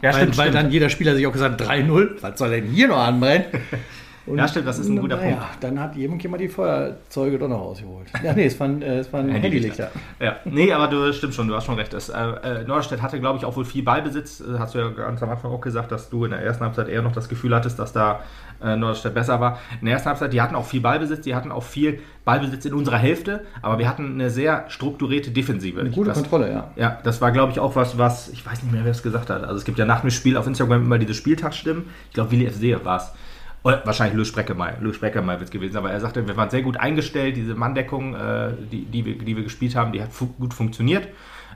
[0.00, 2.88] Ja, weil, stimmt, weil dann jeder Spieler sich auch gesagt 3-0, was soll denn hier
[2.88, 3.44] noch anbrennen?
[4.24, 5.46] Und ja, stimmt, das ist ein guter naja, Punkt.
[5.60, 8.06] Dann hat jemand die Feuerzeuge doch noch ausgeholt.
[8.22, 9.90] Ja, nee, es waren, äh, es waren Handylichter.
[10.20, 11.92] Ja, nee, aber du stimmt schon, du hast schon recht.
[11.92, 14.40] Das, äh, äh, Norderstedt hatte, glaube ich, auch wohl viel Ballbesitz.
[14.40, 16.88] Äh, hast du ja ganz am Anfang auch gesagt, dass du in der ersten Halbzeit
[16.88, 18.20] eher noch das Gefühl hattest, dass da
[18.62, 19.58] äh, Norderstedt besser war.
[19.80, 22.74] In der ersten Halbzeit, die hatten auch viel Ballbesitz, die hatten auch viel Ballbesitz in
[22.74, 25.80] unserer Hälfte, aber wir hatten eine sehr strukturierte Defensive.
[25.80, 26.70] Eine gute das, Kontrolle, ja.
[26.76, 29.30] Ja, das war, glaube ich, auch was, was, ich weiß nicht mehr, wer es gesagt
[29.30, 29.42] hat.
[29.42, 31.86] Also es gibt ja nach dem Spiel auf Instagram immer diese Spieltagsstimmen.
[32.08, 33.12] Ich glaube, Willi FC war es
[33.62, 34.76] wahrscheinlich Louis Spreckemeyer.
[34.80, 37.36] Louis Spreckemeyer wird es gewesen, aber er sagte, wir waren sehr gut eingestellt.
[37.36, 41.08] Diese Manndeckung, äh, die, die, wir, die wir gespielt haben, die hat fu gut funktioniert.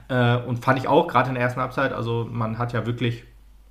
[0.09, 1.93] Äh, und fand ich auch, gerade in der ersten Halbzeit.
[1.93, 3.23] Also, man hat ja wirklich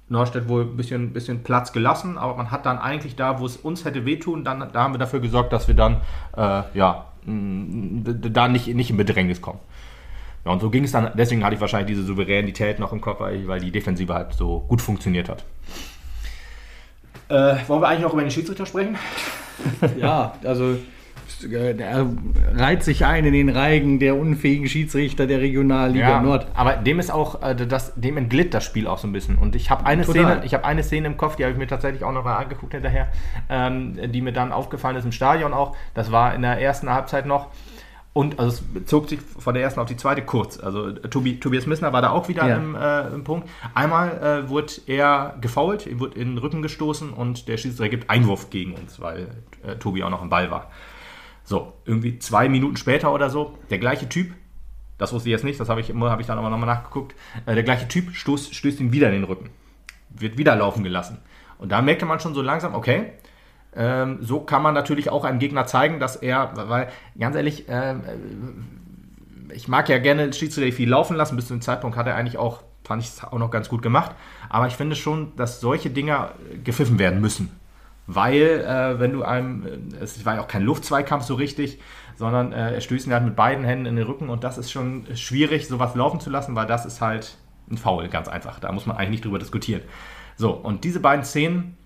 [0.08, 3.56] Norstedt wohl ein bisschen, bisschen Platz gelassen, aber man hat dann eigentlich da, wo es
[3.56, 6.00] uns hätte wehtun, dann, da haben wir dafür gesorgt, dass wir dann,
[6.36, 9.58] äh, ja, da nicht, nicht in Bedrängnis kommen.
[10.44, 13.18] Ja, und so ging es dann, deswegen hatte ich wahrscheinlich diese Souveränität noch im Kopf,
[13.18, 15.44] weil die Defensive halt so gut funktioniert hat.
[17.28, 18.96] Äh, wollen wir eigentlich noch über den Schiedsrichter sprechen?
[19.98, 20.76] ja, also
[21.42, 22.06] er
[22.54, 26.46] reiht sich ein in den Reigen der unfähigen Schiedsrichter der Regionalliga ja, Nord.
[26.54, 29.36] Aber dem ist auch, äh, das, dem entglitt das Spiel auch so ein bisschen.
[29.36, 31.66] Und ich habe eine Szene, ich habe eine Szene im Kopf, die habe ich mir
[31.66, 33.08] tatsächlich auch noch mal angeguckt hinterher,
[33.50, 35.76] ähm, die mir dann aufgefallen ist im Stadion auch.
[35.94, 37.48] Das war in der ersten Halbzeit noch.
[38.16, 40.58] Und also es bezog sich von der ersten auf die zweite kurz.
[40.58, 42.56] Also Tobi, Tobias Missner war da auch wieder ja.
[42.56, 43.46] im, äh, im, Punkt.
[43.74, 48.08] Einmal äh, wurde er gefault, ihm wurde in den Rücken gestoßen und der Schiedsrichter gibt
[48.08, 49.28] Einwurf gegen uns, weil
[49.66, 50.70] äh, Tobi auch noch im Ball war.
[51.44, 54.32] So, irgendwie zwei Minuten später oder so, der gleiche Typ,
[54.96, 57.52] das wusste ich jetzt nicht, das habe ich, hab ich dann aber nochmal nachgeguckt, äh,
[57.52, 59.50] der gleiche Typ stoß, stößt ihm wieder in den Rücken.
[60.08, 61.18] Wird wieder laufen gelassen.
[61.58, 63.12] Und da merkte man schon so langsam, okay,
[63.76, 67.94] ähm, so kann man natürlich auch einem Gegner zeigen, dass er, weil ganz ehrlich, äh,
[69.52, 71.36] ich mag ja gerne Schiedsrichter viel laufen lassen.
[71.36, 73.82] Bis zu dem Zeitpunkt hat er eigentlich auch, fand ich es auch noch ganz gut
[73.82, 74.12] gemacht.
[74.48, 76.32] Aber ich finde schon, dass solche Dinger
[76.64, 77.50] gepfiffen werden müssen.
[78.06, 81.80] Weil, äh, wenn du einem, äh, es war ja auch kein Luftzweikampf so richtig,
[82.16, 84.70] sondern äh, er stößt ihn halt mit beiden Händen in den Rücken und das ist
[84.70, 87.36] schon schwierig, sowas laufen zu lassen, weil das ist halt
[87.70, 88.60] ein Foul, ganz einfach.
[88.60, 89.82] Da muss man eigentlich nicht drüber diskutieren.
[90.36, 91.76] So, und diese beiden Szenen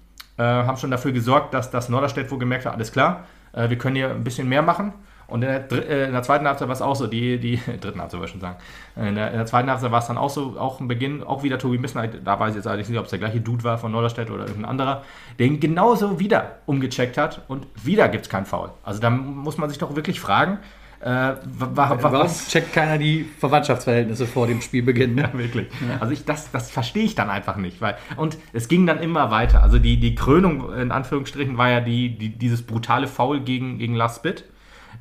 [0.40, 3.76] äh, haben schon dafür gesorgt, dass das Norderstedt wohl gemerkt hat, alles klar, äh, wir
[3.76, 4.92] können hier ein bisschen mehr machen.
[5.26, 8.00] Und in der, äh, in der zweiten Halbzeit war es auch so, die, die dritten
[8.00, 8.57] Halbzeit wollte ich schon sagen.
[8.96, 11.42] In der, in der zweiten Halbzeit war es dann auch so, auch im Beginn, auch
[11.42, 13.79] wieder Tobi Missner, da weiß ich jetzt allerdings nicht, ob es der gleiche Dude war
[13.79, 15.03] von Norderstedt oder irgendein anderer,
[15.38, 18.70] den genauso wieder umgecheckt hat und wieder gibt es keinen Foul.
[18.83, 20.59] Also da muss man sich doch wirklich fragen,
[21.00, 21.36] äh, wa-
[21.74, 25.14] wa- Warum checkt keiner die Verwandtschaftsverhältnisse vor dem Spielbeginn?
[25.14, 25.22] Ne?
[25.32, 25.66] ja, wirklich.
[25.98, 27.80] Also ich, das, das verstehe ich dann einfach nicht.
[27.80, 29.62] Weil, und es ging dann immer weiter.
[29.62, 33.94] Also die, die Krönung in Anführungsstrichen war ja die, die, dieses brutale Foul gegen, gegen
[33.94, 34.44] Lars Spitt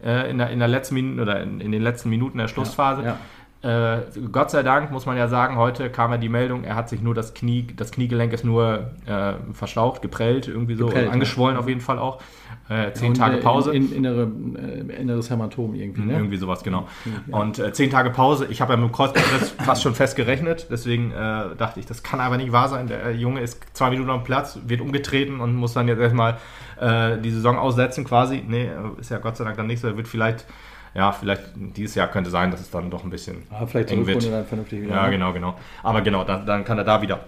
[0.03, 3.03] äh, in, der, in der letzten Minute oder in, in den letzten Minuten der Schlussphase.
[3.03, 3.17] Ja,
[3.61, 6.87] Äh, Gott sei Dank muss man ja sagen, heute kam ja die Meldung, er hat
[6.87, 11.57] sich nur das Knie, das Kniegelenk ist nur äh, verstaucht, geprellt, irgendwie so, Geprellt, angeschwollen
[11.57, 12.21] auf jeden Fall auch.
[12.69, 13.73] Äh, zehn Und, Tage äh, Pause.
[13.73, 16.13] In, in, innere, äh, inneres Hämatom irgendwie, ne?
[16.13, 16.87] Irgendwie sowas, genau.
[17.31, 18.47] Und äh, zehn Tage Pause.
[18.49, 20.67] Ich habe ja mit dem Kreuzbandriss fast schon fest gerechnet.
[20.71, 22.87] Deswegen dachte ich, das kann aber nicht wahr sein.
[22.87, 26.37] Der Junge ist zwei Minuten am Platz, wird umgetreten und muss dann jetzt erstmal
[26.81, 28.43] die Saison aussetzen quasi.
[28.47, 28.69] Nee,
[28.99, 29.87] ist ja Gott sei Dank dann nicht so.
[29.87, 30.45] Er wird vielleicht,
[30.93, 34.05] ja, vielleicht dieses Jahr könnte sein, dass es dann doch ein bisschen Ah, vielleicht eng
[34.07, 34.23] wird.
[34.31, 34.95] dann vernünftig wieder.
[34.95, 35.11] Ja, ne?
[35.11, 35.55] genau, genau.
[35.83, 37.21] Aber genau, dann, dann kann er da wieder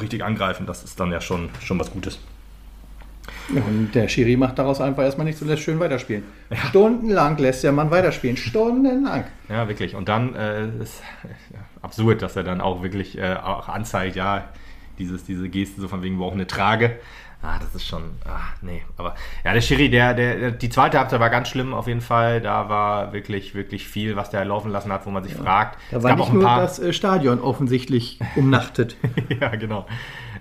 [0.00, 0.66] richtig angreifen.
[0.66, 2.18] Das ist dann ja schon, schon was Gutes.
[3.54, 6.24] Ja, Und der Schiri macht daraus einfach erstmal nichts und lässt schön weiterspielen.
[6.68, 8.36] Stundenlang lässt der Mann weiterspielen.
[8.36, 9.24] Stundenlang.
[9.48, 9.94] Ja, wirklich.
[9.94, 11.02] Und dann äh, ist
[11.52, 14.44] ja, absurd, dass er dann auch wirklich äh, auch anzeigt, ja,
[14.98, 16.98] dieses, diese Geste so von wegen, wo auch eine Trage.
[17.44, 18.82] Ah, das ist schon, ah, nee.
[18.96, 22.40] Aber ja, der Schiri, der, der, die zweite Halbzeit war ganz schlimm auf jeden Fall.
[22.40, 25.76] Da war wirklich, wirklich viel, was der laufen lassen hat, wo man sich fragt.
[25.90, 28.96] Da war nicht nur das äh, Stadion offensichtlich umnachtet.
[29.40, 29.86] ja, genau.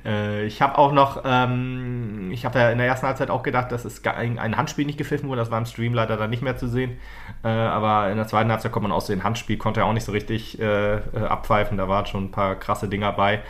[0.06, 3.72] Äh, ich habe auch noch, ähm, ich habe ja in der ersten Halbzeit auch gedacht,
[3.72, 5.40] dass es ein, Handspiel nicht gepfiffen wurde.
[5.40, 6.98] Das war im Stream leider dann nicht mehr zu sehen.
[7.44, 10.06] Äh, aber in der zweiten Halbzeit kommt man aus dem Handspiel, konnte er auch nicht
[10.06, 11.78] so richtig äh, abpfeifen.
[11.78, 13.42] Da waren schon ein paar krasse Dinger bei.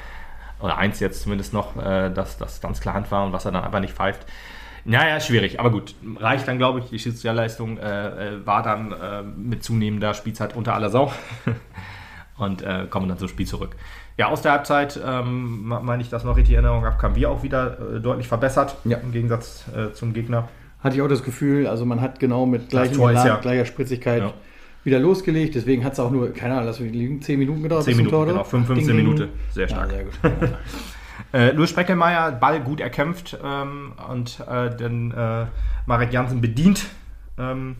[0.61, 3.51] Oder eins jetzt zumindest noch, äh, dass das ganz klar Hand war und was er
[3.51, 4.25] dann einfach nicht pfeift.
[4.83, 5.93] Naja, schwierig, aber gut.
[6.17, 6.85] Reicht dann, glaube ich.
[6.89, 11.11] Die Schiedsrichterleistung äh, äh, war dann äh, mit zunehmender Spielzeit unter aller Sau.
[12.37, 13.75] und äh, kommen dann zum Spiel zurück.
[14.17, 17.15] Ja, aus der Halbzeit, ähm, me- meine ich, das noch richtig in Erinnerung habe, kamen
[17.15, 18.97] wir auch wieder äh, deutlich verbessert Ja.
[18.97, 20.47] im Gegensatz äh, zum Gegner.
[20.83, 24.23] Hatte ich auch das Gefühl, also man hat genau mit gleichem Elan, ja- gleicher Spritzigkeit
[24.23, 24.33] Ja.
[24.83, 25.55] Wieder losgelegt.
[25.55, 27.83] Deswegen hat es auch nur, keine Ahnung, lass mich liegen, 10 Minuten gedauert.
[27.83, 28.49] 10 bis zum Minuten, Tor, genau, oder?
[28.49, 28.95] 15 Ding, ding.
[28.95, 29.91] Minuten, sehr stark.
[29.91, 30.57] Ja, sehr gut.
[31.33, 35.45] Äh, Louis Spreckelmeier, Ball gut erkämpft ähm, und äh, dann äh,
[35.85, 36.87] Marek Jansen bedient.
[37.37, 37.77] Ähm,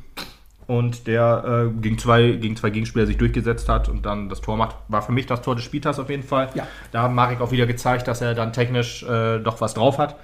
[0.68, 4.56] und der äh, gegen, zwei, gegen zwei Gegenspieler sich durchgesetzt hat und dann das Tor
[4.56, 6.50] macht, war für mich das Tor des Spieltags auf jeden Fall.
[6.54, 6.66] Ja.
[6.94, 10.16] Da hat Marek auch wieder gezeigt, dass er dann technisch äh, doch was drauf hat.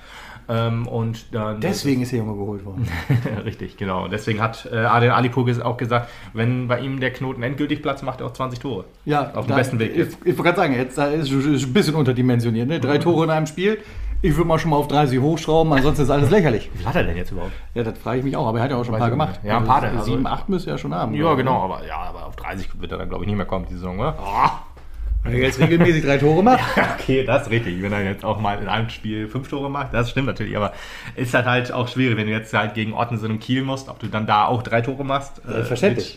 [0.50, 2.88] Ähm, und dann Deswegen ist der Junge geholt worden.
[3.46, 4.08] Richtig, genau.
[4.08, 8.22] Deswegen hat äh, Adel Alipur auch gesagt, wenn bei ihm der Knoten endgültig platzt, macht
[8.22, 8.86] er auch 20 Tore.
[9.06, 10.18] Ja, Auf dem besten Weg Ich, jetzt.
[10.24, 12.68] ich wollte gerade sagen, jetzt ist ist ein bisschen unterdimensioniert.
[12.68, 12.80] Ne?
[12.80, 13.80] Drei Tore in einem Spiel.
[14.22, 16.72] Ich würde mal schon mal auf 30 hochschrauben, ansonsten ist alles lächerlich.
[16.74, 17.52] Wie viel hat er denn jetzt überhaupt?
[17.76, 19.08] Ja, das frage ich mich auch, aber er hat ja auch schon ein Weiß paar
[19.10, 19.40] ich gemacht.
[19.44, 21.14] Ja, ein paar, Also, also- Sieben, acht müsste er schon haben.
[21.14, 23.66] Ja, genau, aber, ja, aber auf 30 wird er dann, glaube ich, nicht mehr kommen,
[23.70, 24.16] die Saison, oder?
[25.28, 26.60] Wenn er jetzt regelmäßig drei Tore macht.
[27.00, 27.82] Okay, das ist richtig.
[27.82, 30.58] Wenn er jetzt auch mal in einem Spiel fünf Tore macht, das stimmt natürlich.
[30.58, 30.74] Aber
[31.16, 34.00] ist halt halt auch schwierig, wenn du jetzt halt gegen Ottensen und Kiel musst, ob
[34.00, 35.42] du dann da auch drei Tore machst.
[35.48, 35.63] Äh,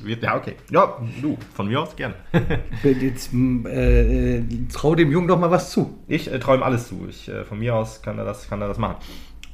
[0.05, 0.55] wird- Ja, okay.
[0.71, 2.15] Ja, du, von mir aus gerne.
[2.83, 4.43] Jetzt äh, äh,
[4.73, 5.99] trau dem Jungen doch mal was zu.
[6.09, 7.07] Ich äh, träume alles zu.
[7.09, 8.97] Ich, äh, von mir aus kann er das, kann er das machen.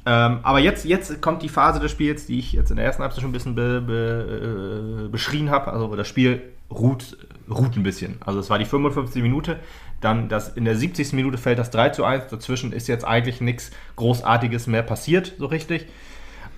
[0.05, 3.03] Ähm, aber jetzt, jetzt kommt die Phase des Spiels, die ich jetzt in der ersten
[3.03, 5.71] Halbzeit schon ein bisschen be, be, äh, beschrien habe.
[5.73, 7.17] Also das Spiel ruht,
[7.49, 8.17] ruht ein bisschen.
[8.25, 9.21] Also es war die 55.
[9.21, 9.59] Minute,
[10.01, 11.13] dann das, in der 70.
[11.13, 12.27] Minute fällt das 3 zu 1.
[12.27, 15.87] Dazwischen ist jetzt eigentlich nichts Großartiges mehr passiert, so richtig.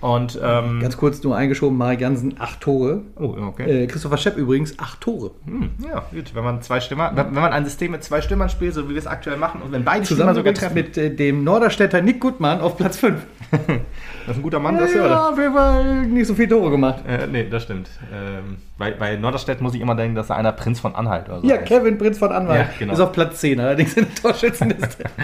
[0.00, 3.02] Und ähm, Ganz kurz nur eingeschoben, Marek Jansen, acht Tore.
[3.16, 3.82] oh, okay.
[3.82, 5.32] Äh, Christopher Schepp übrigens, acht Tore.
[5.44, 6.34] Hm, ja, gut.
[6.34, 8.94] Wenn man zwei Stimmer, wenn, wenn man ein System mit zwei Stimmern spielt, so wie
[8.94, 11.44] wir es aktuell machen, und wenn beide Stimmer Zusammen sogar übrigens treffen, mit äh, dem
[11.44, 13.20] Norderstädter Nick Gutmann auf Platz 5.
[14.26, 15.10] das ist ein guter Mann dafür, oder?
[15.10, 17.04] ja, auf jeden Fall nicht so viele Tore gemacht.
[17.06, 17.88] Äh, nee, das stimmt.
[18.12, 21.40] Ähm, bei, bei Norderstedt muss ich immer denken, dass da einer Prinz von Anhalt oder
[21.40, 21.66] so Ja, heißt.
[21.66, 22.92] Kevin Prinz von Anwalt Ja, genau.
[22.92, 25.04] ist auf Platz 10, allerdings in der Torschützenliste.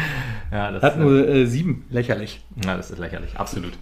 [0.52, 2.40] Ja, das, Hat äh, nur äh, sieben, lächerlich.
[2.64, 3.72] ja, das ist lächerlich, absolut.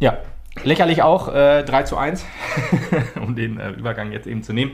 [0.00, 0.16] Ja,
[0.64, 2.24] lächerlich auch, äh, 3 zu 1,
[3.22, 4.72] um den äh, Übergang jetzt eben zu nehmen.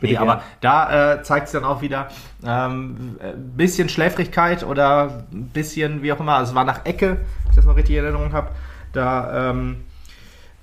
[0.00, 2.08] Nee, aber da äh, zeigt es dann auch wieder
[2.44, 7.18] ähm, ein bisschen Schläfrigkeit oder ein bisschen, wie auch immer, also es war nach Ecke,
[7.42, 8.50] wenn ich das noch richtig in Erinnerung habe,
[8.92, 9.84] da ähm,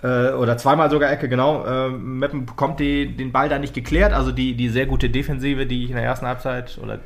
[0.03, 1.65] äh, oder zweimal sogar Ecke, genau.
[1.65, 4.13] Ähm, Meppen bekommt die, den Ball da nicht geklärt.
[4.13, 6.99] Also die, die sehr gute Defensive, die ich in der ersten Halbzeit oder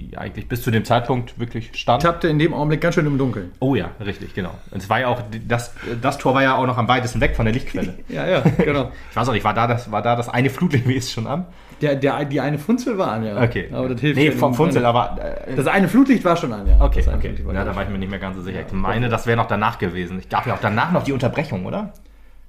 [0.00, 2.02] die eigentlich bis zu dem Zeitpunkt wirklich stand.
[2.02, 3.52] Tappte in dem Augenblick ganz schön im Dunkeln.
[3.60, 4.50] Oh ja, richtig, genau.
[4.70, 7.36] Und es war ja auch, das, das Tor war ja auch noch am weitesten weg
[7.36, 7.94] von der Lichtquelle.
[8.08, 8.90] Ja, ja, genau.
[9.10, 11.46] Ich weiß auch nicht, war da das, war da das eine Flutlicht schon an?
[11.80, 13.40] Der, der, die eine Funzel war an, ja.
[13.42, 13.68] Okay.
[13.72, 14.52] Aber das hilft Nee, vom.
[14.54, 15.16] Funzel, aber.
[15.46, 16.80] Äh, Das eine Flutlicht war schon an, ja.
[16.80, 17.34] okay, okay.
[17.52, 18.60] Ja, da war ich mir nicht mehr ganz so sicher.
[18.66, 20.18] Ich meine, das wäre noch danach gewesen.
[20.18, 21.92] Ich gab ja auch danach noch die Unterbrechung, oder?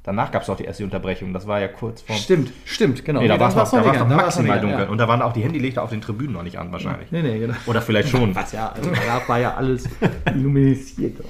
[0.04, 1.32] Danach gab es auch die erste Unterbrechung.
[1.32, 2.16] Das war ja kurz vor.
[2.16, 3.22] Stimmt, stimmt, genau.
[3.22, 4.80] Nee, da war es noch, maximal dunkel.
[4.80, 4.90] ja.
[4.90, 7.12] Und da waren auch die Handylichter auf den Tribünen noch nicht an, wahrscheinlich.
[7.12, 7.54] Nee, nee, genau.
[7.68, 8.34] Oder vielleicht schon.
[8.36, 9.88] Was ja, also da war ja alles
[10.26, 11.24] illuminisiert.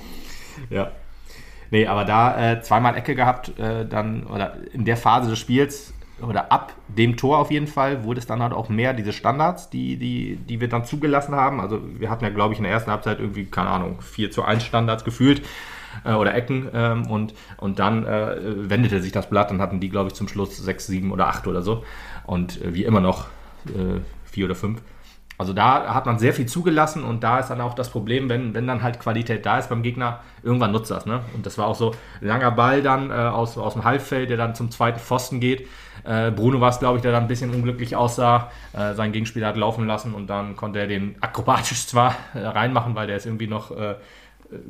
[0.69, 0.91] Ja.
[1.69, 5.93] Nee, aber da äh, zweimal Ecke gehabt, äh, dann, oder in der Phase des Spiels,
[6.21, 9.69] oder ab dem Tor auf jeden Fall, wurde es dann halt auch mehr diese Standards,
[9.69, 11.59] die, die, die wir dann zugelassen haben.
[11.59, 14.43] Also wir hatten ja, glaube ich, in der ersten Halbzeit irgendwie, keine Ahnung, 4 zu
[14.43, 15.41] 1 Standards gefühlt
[16.05, 19.89] äh, oder Ecken ähm, und, und dann äh, wendete sich das Blatt und hatten die,
[19.89, 21.83] glaube ich, zum Schluss 6, 7 oder 8 oder so.
[22.25, 23.27] Und äh, wie immer noch
[23.67, 24.81] äh, 4 oder 5.
[25.41, 28.53] Also da hat man sehr viel zugelassen und da ist dann auch das Problem, wenn,
[28.53, 31.07] wenn dann halt Qualität da ist beim Gegner, irgendwann nutzt das.
[31.07, 31.21] Ne?
[31.33, 34.37] Und das war auch so ein langer Ball dann äh, aus, aus dem Halbfeld, der
[34.37, 35.67] dann zum zweiten Pfosten geht.
[36.03, 38.51] Äh, Bruno war es, glaube ich, der dann ein bisschen unglücklich aussah.
[38.73, 42.93] Äh, sein Gegenspieler hat laufen lassen und dann konnte er den akrobatisch zwar äh, reinmachen,
[42.93, 43.95] weil der ist irgendwie noch äh,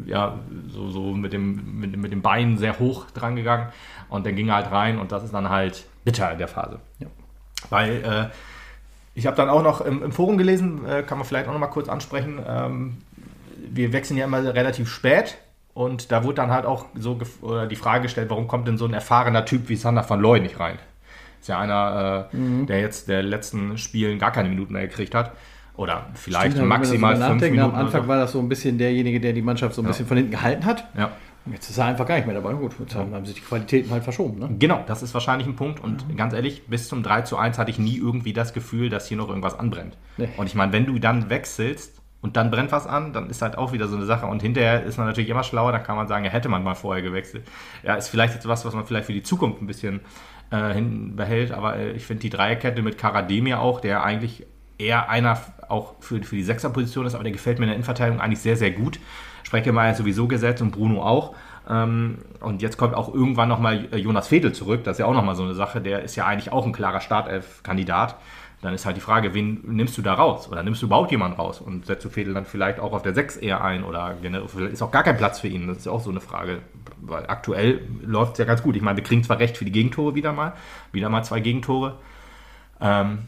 [0.06, 0.39] ja,
[0.70, 3.67] so, so mit, dem, mit, mit dem Bein sehr hoch dran gegangen
[4.10, 6.80] und dann ging er halt rein und das ist dann halt bitter in der Phase.
[7.00, 7.08] Ja.
[7.70, 8.36] Weil äh,
[9.13, 11.60] ich habe dann auch noch im, im Forum gelesen, äh, kann man vielleicht auch noch
[11.60, 12.39] mal kurz ansprechen.
[12.48, 12.98] Ähm,
[13.72, 15.38] wir wechseln ja immer relativ spät
[15.74, 18.78] und da wurde dann halt auch so gef- oder die Frage gestellt, warum kommt denn
[18.78, 20.78] so ein erfahrener Typ wie Sander van Looy nicht rein?
[21.39, 22.67] Ist ja einer, äh, Mhm.
[22.67, 25.32] der jetzt der letzten Spielen gar keine Minuten mehr gekriegt hat.
[25.78, 27.60] Oder vielleicht Stimmt, maximal darüber fünf Minuten.
[27.62, 30.06] Am Anfang oder war das so ein bisschen derjenige, der die Mannschaft so ein bisschen
[30.06, 30.86] von hinten gehalten hat.
[30.94, 31.02] so.
[31.02, 31.12] ja.
[31.50, 32.54] Jetzt ist er einfach gar nicht mehr dabei.
[32.54, 34.38] Gut, jetzt haben sich die Qualitäten halt verschoben.
[34.38, 34.50] Ne?
[34.60, 35.80] Genau, das ist wahrscheinlich ein Punkt.
[35.80, 39.08] Und ganz ehrlich, bis zum 3 zu 1 hatte ich nie irgendwie das Gefühl, dass
[39.08, 39.98] hier noch irgendwas anbrennt.
[40.18, 40.30] Nee.
[40.38, 43.58] Und ich meine, wenn du dann wechselst und dann brennt was an, dann ist halt
[43.58, 44.28] auch wieder so eine Sache.
[44.28, 46.76] Und hinterher ist man natürlich immer schlauer, dann kann man sagen, ja, hätte man mal
[46.76, 47.48] vorher gewechselt.
[47.82, 50.02] Ja, ist vielleicht jetzt was, was man vielleicht für die Zukunft ein bisschen
[50.52, 51.52] äh, hinten behält.
[51.54, 54.46] Aber äh, ich finde die Dreierkette mit Karademir auch, der eigentlich
[54.82, 58.20] eher einer auch für, für die Sechserposition ist, aber der gefällt mir in der Innenverteidigung
[58.22, 59.00] eigentlich sehr, sehr gut.
[59.44, 61.36] Sprechemeyer sowieso gesetzt und Bruno auch.
[61.70, 64.84] Ähm, und jetzt kommt auch irgendwann nochmal Jonas Fedel zurück.
[64.84, 65.82] Das ist ja auch nochmal so eine Sache.
[65.82, 68.15] Der ist ja eigentlich auch ein klarer Startelf-Kandidat.
[68.62, 70.48] Dann ist halt die Frage, wen nimmst du da raus?
[70.52, 71.60] Oder nimmst du überhaupt jemanden raus?
[71.60, 73.84] Und setzt du Fedel dann vielleicht auch auf der 6 eher ein?
[73.84, 74.15] Oder
[74.72, 75.67] ist auch gar kein Platz für ihn?
[75.67, 76.60] Das ist ja auch so eine Frage.
[77.02, 78.76] Weil aktuell läuft es ja ganz gut.
[78.76, 80.54] Ich meine, wir kriegen zwar recht für die Gegentore wieder mal.
[80.91, 81.98] Wieder mal zwei Gegentore.
[82.80, 83.20] Ähm,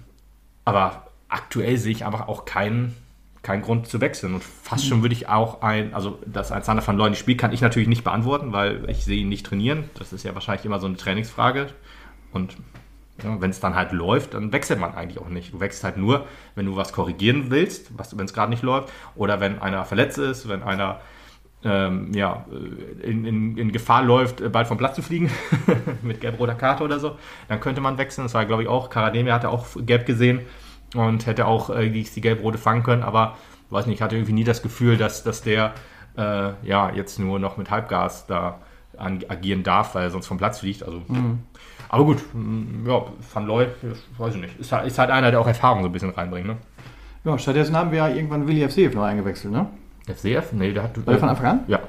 [0.65, 2.95] aber aktuell sehe ich einfach auch keinen,
[3.41, 4.35] keinen Grund zu wechseln.
[4.35, 7.51] Und fast schon würde ich auch ein, also dass ein Sander van nicht spielt, kann
[7.51, 9.89] ich natürlich nicht beantworten, weil ich sehe ihn nicht trainieren.
[9.95, 11.67] Das ist ja wahrscheinlich immer so eine Trainingsfrage.
[12.31, 12.55] Und
[13.23, 15.53] ja, wenn es dann halt läuft, dann wechselt man eigentlich auch nicht.
[15.53, 19.39] Du wechselst halt nur, wenn du was korrigieren willst, wenn es gerade nicht läuft, oder
[19.39, 21.01] wenn einer verletzt ist, wenn einer
[21.63, 22.45] ähm, ja,
[23.01, 25.31] in, in, in Gefahr läuft, äh, bald vom Platz zu fliegen,
[26.01, 27.17] mit gelb-roter Karte oder so,
[27.47, 28.25] dann könnte man wechseln.
[28.25, 30.41] Das war, glaube ich, auch, Karademir hatte auch gelb gesehen
[30.93, 33.37] und hätte auch äh, die, die gelb-rote fangen können, aber
[33.69, 35.73] weiß nicht, ich hatte irgendwie nie das Gefühl, dass, dass der
[36.17, 38.59] äh, ja, jetzt nur noch mit Halbgas da
[38.97, 40.83] an, agieren darf, weil er sonst vom Platz fliegt.
[40.83, 41.01] Also,
[41.89, 43.03] Aber gut, mm, ja,
[43.33, 43.67] Van Looy,
[44.17, 46.47] weiß ich nicht, ist halt, ist halt einer, der auch Erfahrung so ein bisschen reinbringt.
[46.47, 46.57] Ne?
[47.23, 49.67] Ja, stattdessen haben wir ja irgendwann Willi FCF noch eingewechselt, ne?
[50.07, 50.51] FCF?
[50.51, 50.97] Nee, der hat.
[50.97, 51.59] War der von Anfang an?
[51.67, 51.79] Ja.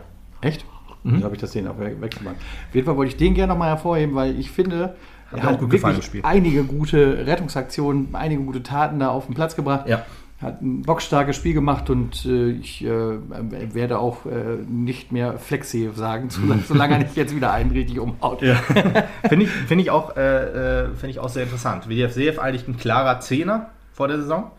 [0.40, 0.64] Echt?
[1.03, 1.23] Mhm.
[1.23, 2.37] habe ich das sehen auf Wechselbank.
[2.38, 4.97] Auf jeden Fall wollte ich den gerne nochmal hervorheben, weil ich finde,
[5.35, 6.20] Hat er mir auch gut gefallen im Spiel.
[6.25, 9.88] einige gute Rettungsaktionen, einige gute Taten da auf den Platz gebracht.
[9.88, 10.05] Ja.
[10.42, 15.90] Hat ein boxstarkes Spiel gemacht und äh, ich äh, werde auch äh, nicht mehr Flexi
[15.94, 16.29] sagen,
[16.68, 18.42] solange, er nicht jetzt wieder einen richtig umhaut.
[18.42, 18.57] Ja.
[19.29, 21.88] Finde ich, find ich, auch, äh, äh, find ich auch sehr interessant.
[21.88, 24.51] WDF Seef eigentlich ein klarer Zehner vor der Saison.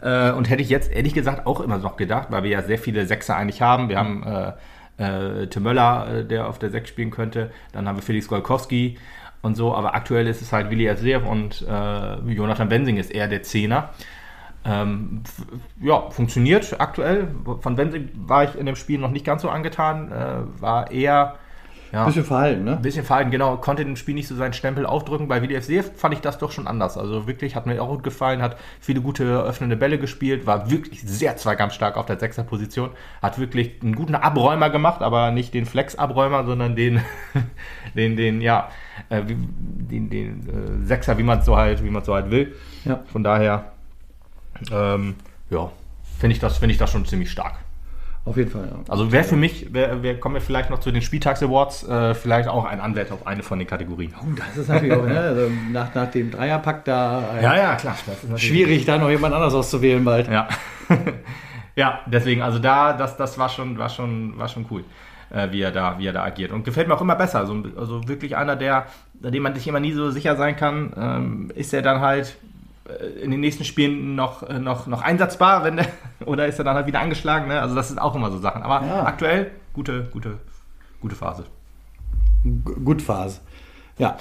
[0.00, 2.78] Äh, und hätte ich jetzt ehrlich gesagt auch immer noch gedacht, weil wir ja sehr
[2.78, 3.88] viele Sechser eigentlich haben.
[3.88, 4.22] Wir haben
[4.98, 7.50] äh, Tim Möller, der auf der Sechs spielen könnte.
[7.72, 8.98] Dann haben wir Felix Golkowski
[9.42, 9.74] und so.
[9.74, 13.90] Aber aktuell ist es halt Willi Seef und äh, Jonathan Bensing ist eher der Zehner.
[14.64, 15.22] Ähm,
[15.80, 17.28] ja, funktioniert aktuell.
[17.60, 20.12] Von Bensing war ich in dem Spiel noch nicht ganz so angetan.
[20.12, 21.36] Äh, war eher
[21.92, 22.76] ja, Bisschen verhalten, ne?
[22.76, 23.58] ein bisschen verhalten, genau.
[23.58, 25.28] Konnte dem Spiel nicht so seinen Stempel aufdrücken.
[25.28, 26.96] Bei WDFC fand ich das doch schon anders.
[26.96, 31.02] Also wirklich, hat mir auch gut gefallen, hat viele gute öffnende Bälle gespielt, war wirklich
[31.02, 32.88] sehr zweikampfstark auf der Sechser-Position.
[33.20, 37.02] Hat wirklich einen guten Abräumer gemacht, aber nicht den Flex-Abräumer, sondern den,
[37.94, 38.68] den, den, ja,
[39.10, 40.48] äh, den, den
[40.82, 42.54] äh, Sechser, wie man es so halt, wie man so halt will.
[42.86, 43.00] Ja.
[43.12, 43.72] Von daher,
[44.72, 45.16] ähm,
[45.50, 45.70] ja,
[46.18, 47.56] finde ich, das- finde ich das schon ziemlich stark.
[48.24, 48.78] Auf jeden Fall, ja.
[48.88, 52.48] Also wäre für mich, wär, wär, kommen wir vielleicht noch zu den Spieltags-Awards, äh, vielleicht
[52.48, 54.14] auch ein Anwärter auf eine von den Kategorien.
[54.20, 55.18] Oh, das ist natürlich auch, ne?
[55.18, 57.94] also nach, nach dem Dreierpack da äh, ja, klar.
[57.94, 60.28] Ist natürlich- schwierig, da noch jemand anders auszuwählen bald.
[60.28, 60.46] Ja.
[61.76, 64.84] ja, deswegen, also da, das, das war schon, war schon, war schon cool,
[65.30, 66.52] äh, wie, er da, wie er da agiert.
[66.52, 67.40] Und gefällt mir auch immer besser.
[67.40, 71.52] Also, also wirklich einer, der, dem man sich immer nie so sicher sein kann, ähm,
[71.56, 72.36] ist er dann halt
[73.22, 75.86] in den nächsten Spielen noch, äh, noch, noch einsatzbar, wenn der,
[76.26, 77.48] oder ist er dann halt wieder angeschlagen.
[77.48, 77.60] Ne?
[77.60, 78.62] Also das sind auch immer so Sachen.
[78.62, 79.04] Aber Ja.
[79.04, 80.38] aktuell gute, gute,
[81.00, 81.44] gute Phase.
[82.44, 83.40] G- Gut Phase.
[83.98, 84.16] Ja,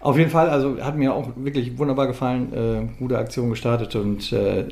[0.00, 4.32] auf jeden Fall, also hat mir auch wirklich wunderbar gefallen, äh, gute Aktion gestartet und
[4.32, 4.68] äh,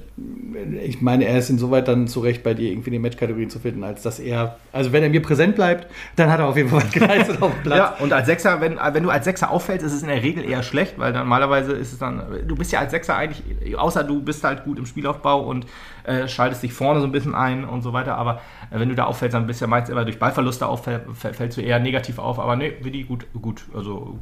[0.85, 4.03] ich meine, er ist insoweit dann zurecht bei dir irgendwie die Matchkategorien zu finden, als
[4.03, 6.93] dass er, also wenn er mir präsent bleibt, dann hat er auf jeden Fall was
[6.93, 7.79] geleistet auf dem Platz.
[7.79, 10.45] Ja, und als Sechser, wenn, wenn du als Sechser auffällst, ist es in der Regel
[10.45, 14.23] eher schlecht, weil normalerweise ist es dann, du bist ja als Sechser eigentlich, außer du
[14.23, 15.67] bist halt gut im Spielaufbau und
[16.05, 18.17] äh, schaltest dich vorne so ein bisschen ein und so weiter.
[18.17, 21.07] Aber äh, wenn du da auffällst, dann bist du ja meistens immer durch Ballverluste auffällst,
[21.15, 22.39] fällst du eher negativ auf.
[22.39, 23.65] Aber nee, Willi, gut, gut.
[23.75, 24.19] Also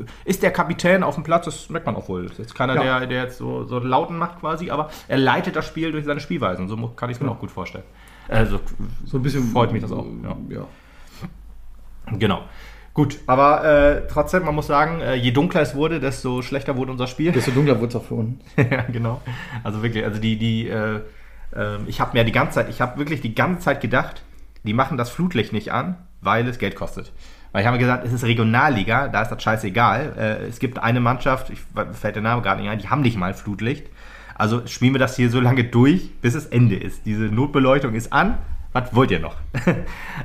[0.00, 0.04] äh,
[0.38, 2.26] ist der Kapitän auf dem Platz, das merkt man auch wohl.
[2.26, 3.00] Ist jetzt keiner, ja.
[3.00, 6.20] der, der jetzt so, so Lauten macht quasi, aber er leitet das Spiel durch seine
[6.20, 6.68] Spielweisen.
[6.68, 7.34] So kann ich es mir ja.
[7.34, 7.84] auch gut vorstellen.
[8.28, 8.60] Also
[9.04, 10.06] so ein bisschen freut mich das auch.
[10.22, 10.36] Ja.
[10.48, 10.66] ja.
[12.18, 12.42] Genau.
[12.94, 16.92] Gut, aber äh, trotzdem, man muss sagen, äh, je dunkler es wurde, desto schlechter wurde
[16.92, 17.32] unser Spiel.
[17.32, 18.40] Desto dunkler wurde es auch für uns.
[18.56, 19.20] ja, genau.
[19.64, 21.00] Also wirklich, also die, die, äh,
[21.54, 24.22] ähm, ich habe mir die ganze Zeit, ich habe wirklich die ganze Zeit gedacht,
[24.62, 27.12] die machen das Flutlicht nicht an, weil es Geld kostet.
[27.52, 30.12] Weil ich habe gesagt, es ist Regionalliga, da ist das scheißegal.
[30.16, 31.60] Äh, es gibt eine Mannschaft, ich
[31.92, 33.86] fällt der Name gerade nicht ein, die haben nicht mal Flutlicht.
[34.34, 37.06] Also spielen wir das hier so lange durch, bis es Ende ist.
[37.06, 38.38] Diese Notbeleuchtung ist an,
[38.72, 39.36] was wollt ihr noch?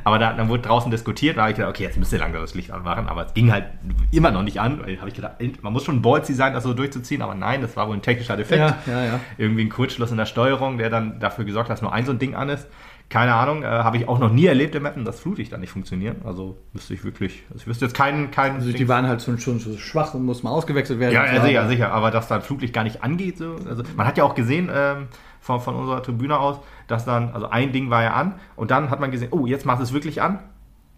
[0.03, 2.41] aber da, dann wurde draußen diskutiert, da habe ich gedacht, okay, jetzt müsst ihr langsam
[2.41, 3.65] das Licht anmachen, aber es ging halt
[4.11, 4.79] immer noch nicht an.
[4.79, 7.77] Da habe ich gedacht, man muss schon ballsy sein, das so durchzuziehen, aber nein, das
[7.77, 8.59] war wohl ein technischer Defekt.
[8.59, 9.19] Ja, ja, ja.
[9.37, 12.11] Irgendwie ein Kurzschluss in der Steuerung, der dann dafür gesorgt hat, dass nur ein so
[12.11, 12.67] ein Ding an ist.
[13.13, 16.15] Keine Ahnung, äh, habe ich auch noch nie erlebt im Mappen, dass Flutlichter nicht funktionieren.
[16.25, 18.31] Also müsste ich wirklich, also ich wüsste jetzt keinen.
[18.31, 21.13] keinen also die waren halt schon, schon so schwach und muss mal ausgewechselt werden.
[21.13, 23.37] Ja, ja sicher, sicher, aber dass dann Flutlicht gar nicht angeht.
[23.37, 23.57] So.
[23.69, 25.09] Also, man hat ja auch gesehen, ähm,
[25.39, 26.57] von, von unserer Tribüne aus,
[26.87, 29.67] dass dann, also ein Ding war ja an und dann hat man gesehen, oh, jetzt
[29.67, 30.39] macht es wirklich an.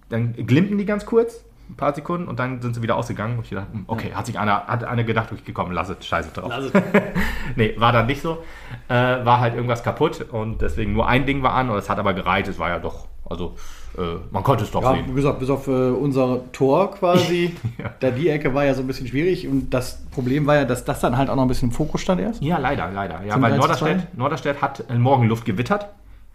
[0.07, 3.37] Dann glimmten die ganz kurz, ein paar Sekunden und dann sind sie wieder ausgegangen.
[3.37, 6.05] Und ich dachte, hm, okay, hat sich einer, hat einer gedacht, ich gekommen, lass es,
[6.05, 6.49] scheiße drauf.
[6.49, 6.73] Lass es.
[7.55, 8.43] nee, war dann nicht so.
[8.87, 11.99] Äh, war halt irgendwas kaputt und deswegen nur ein Ding war an und es hat
[11.99, 13.55] aber gereicht, es war ja doch, also
[13.97, 14.01] äh,
[14.31, 15.05] man konnte es doch ja, sehen.
[15.07, 17.55] Wie gesagt, bis auf äh, unser Tor quasi.
[17.77, 17.93] ja.
[17.99, 20.85] Da die Ecke war ja so ein bisschen schwierig und das Problem war ja, dass
[20.85, 22.41] das dann halt auch noch ein bisschen im Fokus stand erst.
[22.41, 23.23] Ja, leider, leider.
[23.25, 25.87] Ja, weil Norderstedt, Norderstedt hat in Morgenluft gewittert.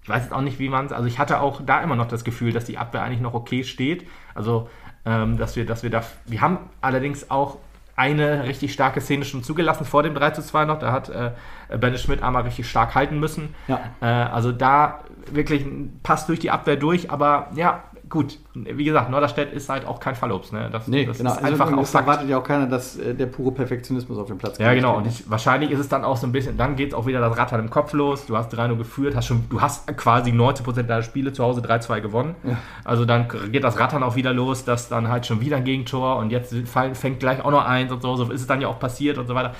[0.02, 0.92] Ich weiß jetzt auch nicht, wie man es.
[0.92, 3.64] Also ich hatte auch da immer noch das Gefühl, dass die Abwehr eigentlich noch okay
[3.64, 4.06] steht.
[4.34, 4.68] Also
[5.04, 6.02] ähm, dass wir, dass wir da.
[6.26, 7.58] Wir haben allerdings auch
[7.96, 10.78] eine richtig starke Szene schon zugelassen vor dem 3 zu 2 noch.
[10.78, 11.32] Da hat äh,
[11.76, 13.54] Benne Schmidt einmal richtig stark halten müssen.
[13.68, 13.80] Ja.
[14.00, 15.66] Äh, also da wirklich
[16.02, 20.16] passt durch die Abwehr durch, aber ja, gut, wie gesagt, Norderstedt ist halt auch kein
[20.16, 20.52] Fallobst.
[20.52, 20.68] Ne?
[20.70, 21.30] Das, nee, das genau.
[21.30, 24.36] ist also einfach auch erwartet ja auch keiner, dass äh, der pure Perfektionismus auf dem
[24.36, 24.96] Platz Ja, genau.
[24.96, 27.20] Und ich, wahrscheinlich ist es dann auch so ein bisschen, dann geht es auch wieder
[27.20, 28.26] das Rattern im Kopf los.
[28.26, 32.00] Du hast 3-0 geführt, hast schon, du hast quasi 90% deiner Spiele zu Hause 3-2
[32.00, 32.34] gewonnen.
[32.42, 32.58] Ja.
[32.84, 36.16] Also dann geht das Rattern auch wieder los, dass dann halt schon wieder ein Gegentor
[36.16, 38.16] und jetzt fängt gleich auch noch eins und so.
[38.16, 39.54] So ist es dann ja auch passiert und so weiter.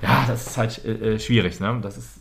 [0.00, 1.58] Ja, das ist halt äh, äh schwierig.
[1.58, 1.78] Ne?
[1.82, 2.19] Das ist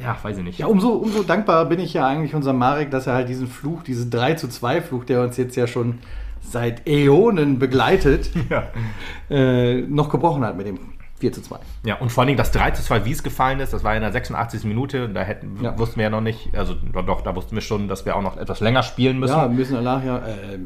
[0.00, 0.58] ja, weiß ich nicht.
[0.58, 3.82] Ja, umso, umso dankbarer bin ich ja eigentlich unserem Marek, dass er halt diesen Fluch,
[3.82, 5.98] diesen 3 zu 2 Fluch, der uns jetzt ja schon
[6.40, 8.68] seit Äonen begleitet, ja.
[9.30, 10.78] äh, noch gebrochen hat mit dem
[11.20, 11.56] 4 zu 2.
[11.84, 14.02] Ja, und vor allem das 3 zu 2, wie es gefallen ist, das war in
[14.02, 14.64] der 86.
[14.64, 15.78] Minute, da hätten, ja.
[15.78, 18.36] wussten wir ja noch nicht, also doch, da wussten wir schon, dass wir auch noch
[18.36, 19.36] etwas länger spielen müssen.
[19.36, 20.58] Ja, müssen Lahia, äh, äh,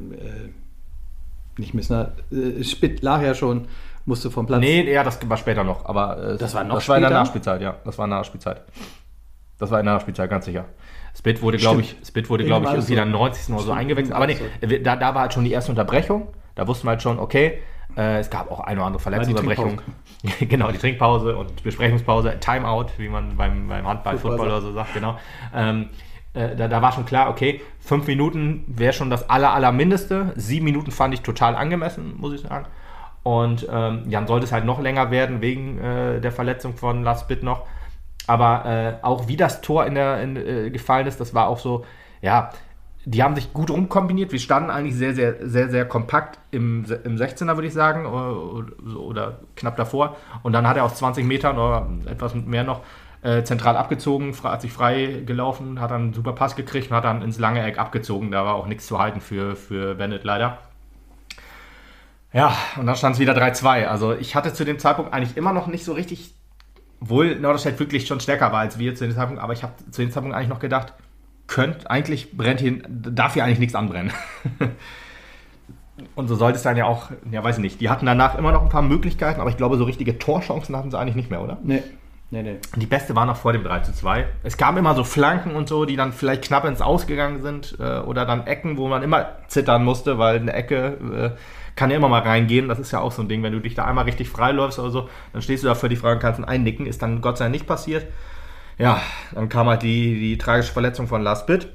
[1.59, 3.69] nicht müssen, äh, Spitt Lahia schon
[4.05, 4.61] musste vom Platz.
[4.61, 6.93] Nee, ja, das war später noch, aber äh, das war noch das später?
[6.93, 8.63] war in der Nachspielzeit, ja, das war in der Nachspielzeit.
[9.59, 10.67] Das war in der Spielzeit, ganz sicher.
[11.17, 12.99] Spit wurde, glaube ich, Spit wurde, glaube ich, irgendwie so.
[12.99, 13.55] dann 90.
[13.55, 14.15] oder so eingewechselt.
[14.15, 14.37] Aber nee,
[14.81, 16.29] da, da war halt schon die erste Unterbrechung.
[16.55, 17.63] Da wussten wir halt schon, okay,
[17.97, 19.81] äh, es gab auch eine oder andere Verletzungsunterbrechung.
[20.41, 24.93] genau, die Trinkpause und Besprechungspause, Timeout, wie man beim, beim Handball, Football oder so sagt,
[24.93, 25.19] genau.
[25.55, 25.89] Ähm,
[26.37, 30.33] äh, da, da, war schon klar, okay, fünf Minuten wäre schon das aller, aller Mindeste.
[30.37, 32.67] Sieben Minuten fand ich total angemessen, muss ich sagen.
[33.23, 37.27] Und ähm, dann sollte es halt noch länger werden wegen äh, der Verletzung von Lars
[37.27, 37.67] Bitt noch.
[38.27, 41.59] Aber äh, auch wie das Tor in der, in, äh, gefallen ist, das war auch
[41.59, 41.85] so,
[42.23, 42.51] ja,
[43.05, 44.33] die haben sich gut rumkombiniert.
[44.33, 49.01] Wir standen eigentlich sehr, sehr, sehr, sehr kompakt im, im 16er, würde ich sagen, oder,
[49.01, 50.17] oder, knapp davor.
[50.43, 52.83] Und dann hat er aus 20 Metern oder etwas mehr noch
[53.23, 57.05] äh, zentral abgezogen, hat sich frei gelaufen, hat dann einen super Pass gekriegt und hat
[57.05, 58.31] dann ins lange Eck abgezogen.
[58.31, 60.59] Da war auch nichts zu halten für, für Bennett leider.
[62.33, 63.87] Ja, und dann stand es wieder 3-2.
[63.87, 66.35] Also ich hatte zu dem Zeitpunkt eigentlich immer noch nicht so richtig
[67.01, 70.01] obwohl Norderstedt wirklich schon stärker war als wir zu dem Zeitpunkt, aber ich habe zu
[70.01, 70.95] dem Zeitpunkt eigentlich noch gedacht,
[71.47, 74.13] könnt, eigentlich brennt hier, darf hier eigentlich nichts anbrennen.
[76.15, 78.53] Und so sollte es dann ja auch, ja weiß ich nicht, die hatten danach immer
[78.53, 81.41] noch ein paar Möglichkeiten, aber ich glaube, so richtige Torchancen hatten sie eigentlich nicht mehr,
[81.41, 81.59] oder?
[81.63, 81.83] Nee.
[82.31, 82.59] Nee, nee.
[82.75, 84.27] Die beste war noch vor dem 3 zu 2.
[84.43, 88.01] Es gab immer so Flanken und so, die dann vielleicht knapp ins Ausgegangen sind äh,
[88.01, 91.41] oder dann Ecken, wo man immer zittern musste, weil eine Ecke äh,
[91.77, 92.69] kann ja immer mal reingehen.
[92.69, 94.91] Das ist ja auch so ein Ding, wenn du dich da einmal richtig freiläufst oder
[94.91, 96.87] so, dann stehst du da für die Frage und kannst einnicken.
[96.87, 98.07] Ist dann Gott sei Dank nicht passiert.
[98.77, 99.01] Ja,
[99.33, 101.69] dann kam halt die, die tragische Verletzung von Lars Bitt.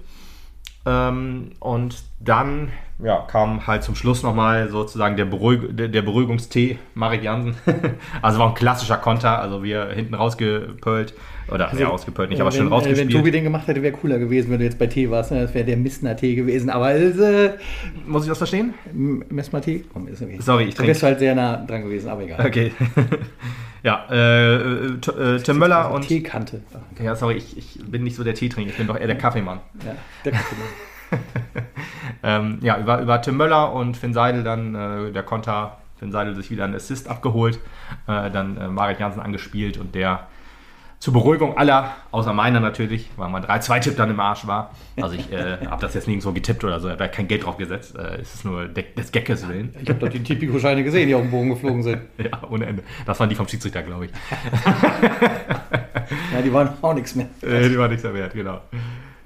[0.86, 2.72] Ähm, und dann
[3.04, 7.56] ja, kam halt zum Schluss nochmal sozusagen der, Beruhig der, der Beruhigungstee, Marek Jansen.
[8.22, 11.14] also war ein klassischer Konter, also wir hinten rausgepölt.
[11.52, 13.10] Oder Also, ja, ausgepölt nicht, aber schön wenn, äh, rausgespielt.
[13.10, 15.32] Wenn Tobi den gemacht hätte, wäre cooler gewesen, wenn du jetzt bei Tee warst.
[15.32, 15.42] Ne?
[15.42, 16.70] Das wäre der Missner Tee gewesen.
[16.70, 17.58] Aber äh,
[18.06, 18.74] Muss ich das verstehen?
[18.94, 19.84] Messmer Tee?
[19.92, 20.38] Komm, ist okay.
[20.40, 20.90] Sorry, ich trinke.
[20.90, 22.46] wärst du halt sehr nah dran gewesen, aber egal.
[22.46, 22.72] Okay.
[23.84, 26.08] ja, äh, äh, Tim Möller und.
[26.08, 26.62] Teekante.
[27.04, 29.60] Ja, sorry, ich, ich bin nicht so der Teetrinker, ich bin doch eher der Kaffeemann.
[29.86, 30.56] Ja, der Kaffee.
[32.24, 36.36] Ähm, ja, über, über Tim Möller und Finn Seidel dann äh, der Konter, Finn Seidel
[36.36, 37.60] sich wieder einen Assist abgeholt,
[38.08, 40.28] äh, dann äh, Marek Jansen angespielt und der
[41.00, 44.70] zur Beruhigung aller, außer meiner natürlich, weil mein 3-2-Tipp dann im Arsch war.
[45.02, 47.44] Also ich äh, habe das jetzt nirgendwo getippt oder so, ich habe da kein Geld
[47.44, 47.96] drauf gesetzt.
[47.98, 49.74] Äh, es ist nur de des Geckes willen.
[49.82, 52.02] Ich habe doch die Tipico-Scheine gesehen, die auf dem Bogen geflogen sind.
[52.20, 52.84] Ja, ohne Ende.
[53.08, 54.12] Das waren die vom Schiedsrichter, glaube ich.
[56.34, 57.28] Ja, die waren auch nichts mehr.
[57.42, 58.60] Äh, die war nichts mehr wert, genau.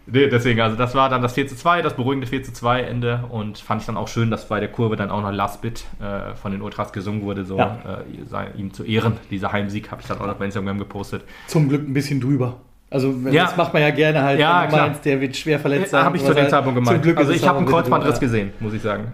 [0.07, 2.81] Nee, deswegen, also das war dann das 4 zu 2, das beruhigende 4 zu 2
[2.81, 5.61] Ende und fand ich dann auch schön, dass bei der Kurve dann auch noch Last
[5.61, 7.77] Bit äh, von den Ultras gesungen wurde, so Ja.
[7.85, 9.13] äh, sei, ihm zu Ehren.
[9.31, 11.23] Dieser Heimsieg habe ich dann auch noch bei Instagram gepostet.
[11.47, 12.57] Zum Glück ein bisschen drüber.
[12.91, 13.45] Also Ja.
[13.45, 14.87] das macht man ja gerne halt, Ja, wenn du klar.
[14.87, 16.03] meinst, der wird schwer verletzt sein.
[16.05, 17.01] habe ich zu dem halt- Zeitpunkt Zum.
[17.01, 19.11] Glück also ich habe einen Kreuzbandriss gesehen, muss ich sagen.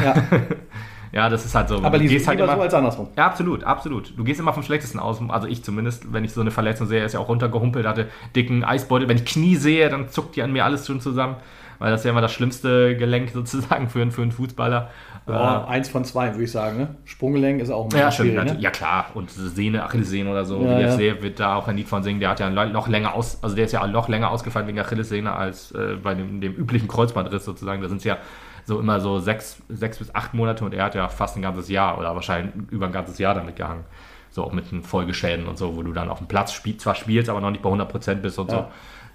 [0.00, 0.14] Ja,
[1.14, 1.76] Ja, das ist halt so.
[1.76, 3.08] aber du gehst halt immer, so als andersrum.
[3.16, 4.12] Ja, absolut, absolut.
[4.18, 5.20] Du gehst immer vom Schlechtesten aus.
[5.28, 8.64] Also ich zumindest, wenn ich so eine Verletzung sehe, ist ja auch runtergehumpelt, hatte dicken
[8.64, 9.08] Eisbeutel.
[9.08, 11.36] Wenn ich Knie sehe, dann zuckt die an mir alles schon zusammen.
[11.78, 14.90] Weil das ist ja immer das schlimmste Gelenk sozusagen für, einen- für einen Fußballer.
[15.26, 16.76] Ja, eins von zwei, würde ich sagen.
[16.78, 16.88] Ne?
[17.04, 18.30] Sprunggelenk ist auch ein Äh, ja, stimmt.
[18.32, 18.52] schwierig.
[18.54, 18.60] Ne?
[18.60, 19.06] Ja, klar.
[19.14, 20.90] Und Sehne, Achillessehne oder so, Ja, wie ja.
[20.92, 22.20] sehe, wird da auch ein Lied von singen.
[22.20, 25.32] Der hat ja noch länger aus, also der ist ja noch länger ausgefallen wegen Achillessehne
[25.32, 27.80] als äh, bei dem, dem üblichen Kreuzbandriss sozusagen.
[27.80, 28.18] Da sind es ja
[28.66, 31.68] so immer so sechs, sechs bis acht Monate und er hat ja fast ein ganzes
[31.68, 33.84] Jahr oder wahrscheinlich über ein ganzes Jahr damit gehangen.
[34.30, 36.94] So auch mit den Folgeschäden und so, wo du dann auf dem Platz spiel, zwar
[36.94, 38.58] spielst, aber noch nicht bei 100% bist und Ja.
[38.58, 38.66] so.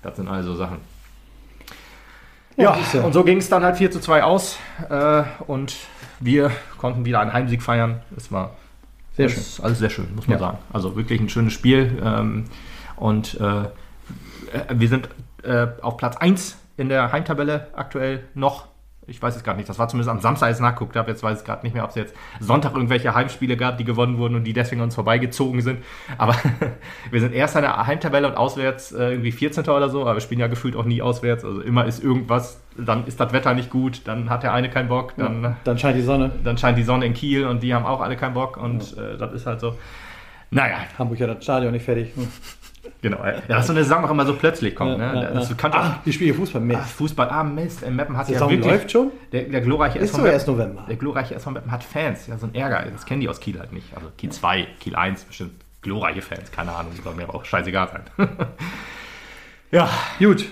[0.02, 0.78] Das sind also Sachen.
[2.56, 4.58] Ja, Ja, und so ging es dann halt 4 zu 2 aus
[4.90, 5.76] äh, und
[6.20, 8.02] wir konnten wieder einen Heimsieg feiern.
[8.16, 8.52] Es war
[9.14, 9.42] Sehr das schön.
[9.44, 10.40] ist alles sehr schön, muss man Ja.
[10.40, 10.58] sagen.
[10.72, 12.02] Also wirklich ein schönes Spiel.
[12.04, 12.46] Ähm,
[12.98, 13.66] und äh, äh,
[14.74, 15.10] wir sind
[15.44, 18.68] äh, auf Platz 1 in der Heimtabelle aktuell noch.
[19.10, 19.68] Ich weiß es gar nicht.
[19.68, 21.10] Das war zumindest am Samstag, als ich nachgeguckt habe.
[21.12, 24.18] Jetzt weiß ich gerade nicht mehr, ob es jetzt Sonntag irgendwelche Heimspiele gab, die gewonnen
[24.18, 25.84] wurden und die deswegen an uns vorbeigezogen sind.
[26.18, 26.36] Aber
[27.12, 29.64] wir sind erst in der Heimtabelle und auswärts äh, irgendwie 14.
[29.66, 30.02] oder so.
[30.02, 31.44] Aber wir spielen ja gefühlt auch nie auswärts.
[31.44, 32.62] Also immer ist irgendwas.
[32.78, 34.02] Dann ist das Wetter nicht gut.
[34.06, 35.14] Dann hat der eine keinen Bock.
[35.18, 36.32] Dann Dann scheint die Sonne.
[36.44, 39.18] dann scheint die Sonne in Kiel und die haben auch alle keinen Bock und äh,
[39.18, 39.76] das ist halt so.
[40.52, 42.16] Naja, Hamburg hat das Stadion nicht fertig.
[42.16, 42.28] Hm.
[43.02, 43.18] genau.
[43.26, 45.00] Ja, dass so eine Saison auch immer so plötzlich kommt.
[45.00, 45.24] Ja, ne?
[45.24, 45.56] ja, das ja.
[45.72, 46.80] Ach, die spielen Fußball mehr.
[46.82, 48.72] Ach, Fußball, ah Mist, in Meppen hat Die ja Saison wirklich.
[48.72, 49.12] läuft schon?
[49.32, 50.86] Der, der glorreiche Ist SV so erst November.
[50.88, 52.86] der glorreiche SV Meppen hat Fans, ja, so ein Ärger.
[52.92, 53.88] Das kennen die aus Kiel halt nicht.
[53.96, 57.90] Also Kiel 2, Kiel 1, bestimmt glorreiche Fans, keine Ahnung, soll mir aber auch scheißegal
[57.90, 58.28] sein.
[59.72, 59.90] ja,
[60.20, 60.46] Gut.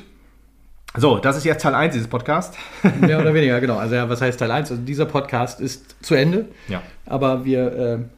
[0.95, 2.57] so, das ist jetzt Teil 1 dieses Podcasts.
[3.01, 3.77] Mehr oder weniger, genau.
[3.77, 4.71] Also ja, was heißt Teil 1?
[4.71, 6.45] Also dieser Podcast ist zu Ende.
[6.69, 6.81] Ja.
[7.05, 7.73] Aber wir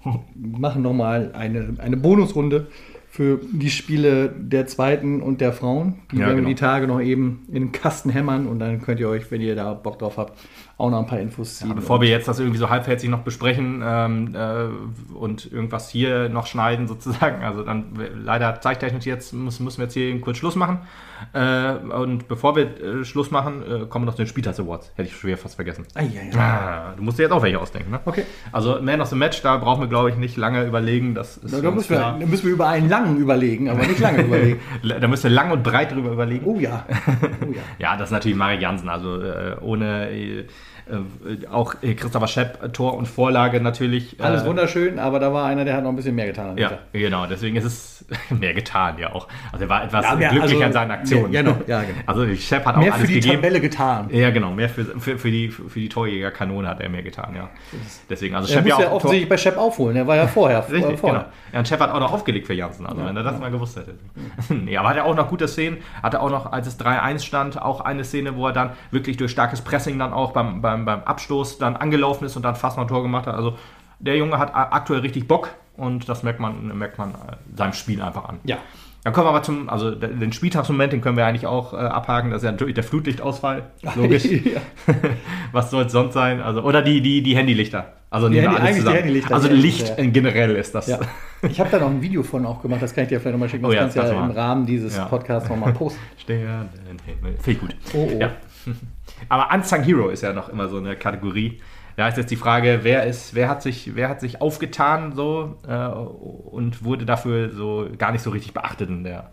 [0.05, 2.67] äh, machen nochmal eine, eine Bonusrunde
[3.19, 5.95] für die Spiele der zweiten und der Frauen.
[6.13, 6.47] Die Ja, werden wir genau.
[6.47, 9.55] die Tage noch eben in den Kasten hämmern und dann könnt ihr euch, wenn ihr
[9.55, 10.39] da Bock drauf habt,
[10.79, 11.75] auch noch ein paar Infos ziehen.
[11.75, 16.47] Bevor wir jetzt das irgendwie so halbherzig noch besprechen ähm, äh, und irgendwas hier noch
[16.47, 20.79] schneiden sozusagen, also dann leider zeittechnisch jetzt muss, müssen wir jetzt hier kurz Schluss machen.
[21.33, 24.93] Äh, und bevor wir äh, Schluss machen, äh, kommen noch den Spieltags Awards.
[24.95, 25.85] Hätte ich schwer fast vergessen.
[25.95, 26.39] Ah, ja, ja.
[26.39, 27.99] Ah, du musst dir jetzt auch welche ausdenken, ne?
[28.05, 28.23] Okay.
[28.53, 31.13] Also Man of the Match, da brauchen wir glaube ich nicht lange überlegen.
[31.13, 33.99] Das ist Da, da, müssen wir, da müssen wir über einen langen überlegen, aber nicht
[33.99, 34.61] lange überlegen.
[34.81, 36.45] Da müsst ihr lang und breit drüber überlegen.
[36.45, 36.85] Oh ja.
[37.45, 37.61] Oh ja.
[37.79, 38.87] Ja, das ist natürlich Marek Jansen.
[38.87, 40.45] Also äh, ohne äh,
[41.51, 44.15] auch äh, Christopher Schepp, äh, Tor und Vorlage natürlich.
[44.19, 46.57] Alles äh, wunderschön, aber da war einer, der hat noch ein bisschen mehr getan.
[46.57, 47.25] Ja, genau.
[47.25, 49.27] Deswegen ist es mehr getan, ja auch.
[49.51, 51.31] Also er war etwas Ja, mehr, glücklich also, an seinen Aktionen.
[51.33, 51.93] Ja, genau, ja, genau.
[52.05, 53.35] Also Shep hat auch Mehr alles für die gegeben.
[53.35, 54.09] Tabelle getan.
[54.11, 54.51] Ja, genau.
[54.51, 57.49] Mehr für, für, für, die, für die Torjägerkanone hat er mehr getan, ja.
[58.09, 59.95] Deswegen, also Er muss ja auch Tor- offensichtlich bei Shep aufholen.
[59.95, 60.67] Er war ja vorher.
[60.71, 61.19] Richtig, vorher.
[61.19, 61.31] genau.
[61.53, 63.77] Ja, und Shep hat auch noch aufgelegt für Janssen, also wenn er das mal gewusst
[63.77, 63.95] hätte.
[64.53, 67.61] nee, aber hat er auch noch gute Szenen, hatte auch noch, als es 3-1 stand,
[67.61, 71.01] auch eine Szene, wo er dann wirklich durch starkes Pressing dann auch beim, beim, beim
[71.03, 73.35] Abstoß dann angelaufen ist und dann fast noch ein Tor gemacht hat.
[73.35, 73.55] Also
[73.99, 77.15] der Junge hat aktuell richtig Bock und das merkt man, merkt man äh,
[77.55, 78.39] seinem Spiel einfach an.
[78.43, 78.57] Ja.
[79.03, 82.31] Dann kommen wir aber zum, also den Spieltagsmoment, den können wir eigentlich auch äh, abhaken.
[82.31, 83.63] Das ist ja natürlich der Flutlichtausfall.
[83.95, 84.27] Logisch.
[85.53, 86.41] Was soll es sonst sein?
[86.41, 87.93] Also, oder die, die, die Handylichter.
[88.09, 88.95] Also Die Handy- alles zusammen.
[88.97, 89.95] Handylichter, Also Licht ja.
[89.95, 90.87] in generell ist das.
[90.87, 90.99] Ja.
[91.43, 93.47] Ich habe da noch ein Video von auch gemacht, das kann ich dir vielleicht nochmal
[93.49, 93.63] schicken.
[93.63, 94.31] Das Oh ja, kannst du ja im.
[94.31, 94.97] Rahmen dieses.
[94.99, 95.99] Podcasts nochmal posten.
[96.17, 97.37] Sternenhimmel.
[97.39, 97.75] Finde ich gut.
[97.93, 98.19] Oh, oh.
[98.19, 98.31] Ja.
[99.27, 101.59] Aber Unsung Hero ist ja noch immer so eine Kategorie.
[101.97, 105.57] Da ist jetzt die Frage, wer ist, wer hat sich, wer hat sich aufgetan so
[105.67, 109.31] äh, und wurde dafür so gar nicht so richtig beachtet in der,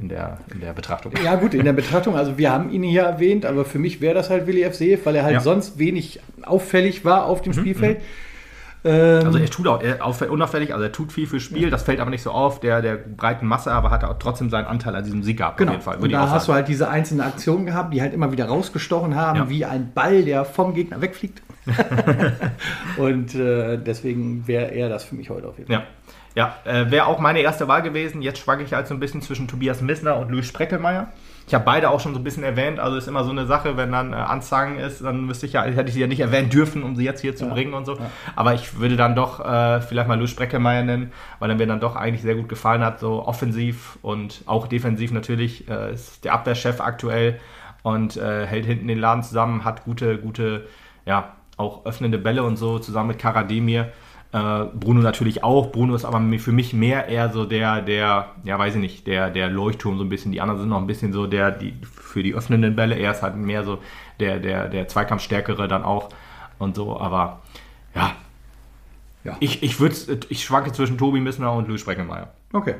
[0.00, 1.12] in der, in der Betrachtung.
[1.24, 4.14] Ja, gut, in der Betrachtung, also wir haben ihn hier erwähnt, aber für mich wäre
[4.14, 4.74] das halt Willi F.
[4.74, 5.40] Seev, weil er halt Ja.
[5.40, 8.00] sonst wenig auffällig war auf dem Spielfeld.
[8.88, 12.00] Also er tut auch er auff- unauffällig, also er tut viel fürs Spiel, das fällt
[12.00, 15.04] aber nicht so auf, der, der breiten Masse, aber hat auch trotzdem seinen Anteil an
[15.04, 15.70] diesem Sieg gehabt, Genau.
[15.72, 15.96] auf jeden Fall.
[15.98, 19.38] Und da hast du halt diese einzelnen Aktionen gehabt, die halt immer wieder rausgestochen haben,
[19.38, 19.48] Ja.
[19.48, 21.42] wie ein Ball, der vom Gegner wegfliegt.
[22.96, 25.84] und äh, deswegen wäre er das für mich heute auf jeden Fall.
[26.34, 28.22] Ja, ja äh, wäre auch meine erste Wahl gewesen.
[28.22, 31.08] Jetzt schwanke ich halt so ein bisschen zwischen Tobias Missner und Luis Spreckelmeier.
[31.48, 33.78] Ich habe beide auch schon so ein bisschen erwähnt, also ist immer so eine Sache,
[33.78, 36.50] wenn dann äh, Anzeigen ist, dann müsste ich ja, hätte ich sie ja nicht erwähnen
[36.50, 37.54] dürfen, um sie jetzt hier zu Ja.
[37.54, 37.96] bringen und so.
[38.36, 41.80] Aber ich würde dann doch äh, vielleicht mal Luis Spreckelmeier nennen, weil er mir dann
[41.80, 45.66] doch eigentlich sehr gut gefallen hat, so offensiv und auch defensiv natürlich.
[45.70, 47.40] Äh, ist der Abwehrchef aktuell
[47.82, 50.66] und äh, hält hinten den Laden zusammen, hat gute, gute,
[51.06, 53.88] ja, auch öffnende Bälle und so zusammen mit Karademir.
[54.32, 55.72] Äh, Bruno natürlich auch.
[55.72, 59.30] Bruno ist aber für mich mehr eher so der, der, ja weiß ich nicht, der,
[59.30, 60.32] der Leuchtturm so ein bisschen.
[60.32, 62.94] Die anderen sind noch ein bisschen so der, die für die öffnenden Bälle.
[62.96, 63.78] Er ist halt mehr so
[64.20, 66.10] der, der, der Zweikampfstärkere dann auch
[66.58, 66.98] und so.
[67.00, 67.40] Aber
[67.94, 68.12] ja,
[69.24, 69.36] Ja.
[69.40, 69.94] ich, ich würde,
[70.28, 72.28] ich schwanke zwischen Tobi Missner und Louis Spreckelmeier.
[72.52, 72.74] Okay.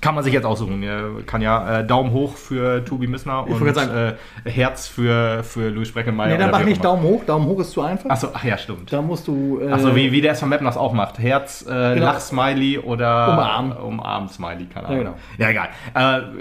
[0.00, 0.84] Kann man sich jetzt aussuchen.
[1.26, 6.28] Kann ja äh, Daumen hoch für Tobi Missner und äh, Herz für, für Louis Spreckelmeier.
[6.28, 6.84] Nee, dann mach nicht.
[6.84, 7.24] Daumen hoch.
[7.24, 8.08] Daumen hoch ist zu einfach.
[8.08, 8.92] Achso, ach ja, stimmt.
[8.92, 9.58] Da musst du.
[9.60, 11.18] Äh, Achso, wie, wie der es von Mappen das auch macht.
[11.18, 12.06] Herz, äh, Genau.
[12.06, 13.72] Lach-Smiley oder Umarm.
[13.72, 14.98] Umarm-Smiley, keine Ja, Ahnung.
[15.04, 15.14] genau.
[15.38, 15.68] Ja, egal.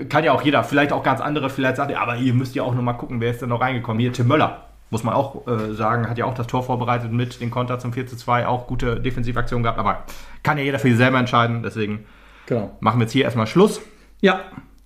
[0.02, 2.54] Äh, kann ja auch jeder, vielleicht auch ganz andere, vielleicht sagt er, aber ihr müsst
[2.54, 4.00] ja auch nochmal gucken, wer ist denn noch reingekommen.
[4.00, 7.42] Hier, Tim Möller, muss man auch äh, sagen, hat ja auch das Tor vorbereitet mit
[7.42, 10.04] den Konter zum 4 zu 2, auch gute Defensivaktionen gehabt, aber
[10.44, 12.06] kann ja jeder für sich selber entscheiden, deswegen
[12.48, 12.76] Genau.
[12.80, 13.80] machen wir jetzt hier erstmal Schluss.
[14.22, 14.40] Ja,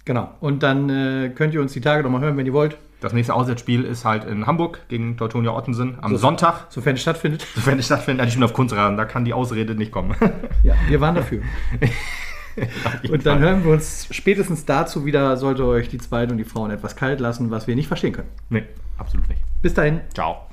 [0.03, 0.30] genau.
[0.41, 3.34] Und dann äh, könnt ihr uns die Tage nochmal hören, wenn ihr wollt, Das nächste
[3.34, 6.18] Auswärtsspiel ist halt in Hamburg gegen Teutonia Ottensen am So.
[6.18, 7.47] Sonntag, sofern es stattfindet.
[7.66, 8.28] wenn es stattfindet.
[8.28, 10.16] Ich bin auf Kunstrasen, da kann die Ausrede nicht kommen.
[10.64, 11.41] Ja, wir waren dafür.
[13.09, 16.70] Und dann hören wir uns spätestens dazu wieder, sollte euch die Zweiten und die Frauen
[16.70, 18.28] etwas kalt lassen, was wir nicht verstehen können.
[18.49, 18.64] Nee,
[18.97, 19.41] absolut nicht.
[19.62, 20.01] Bis dahin.
[20.14, 20.51] Ciao.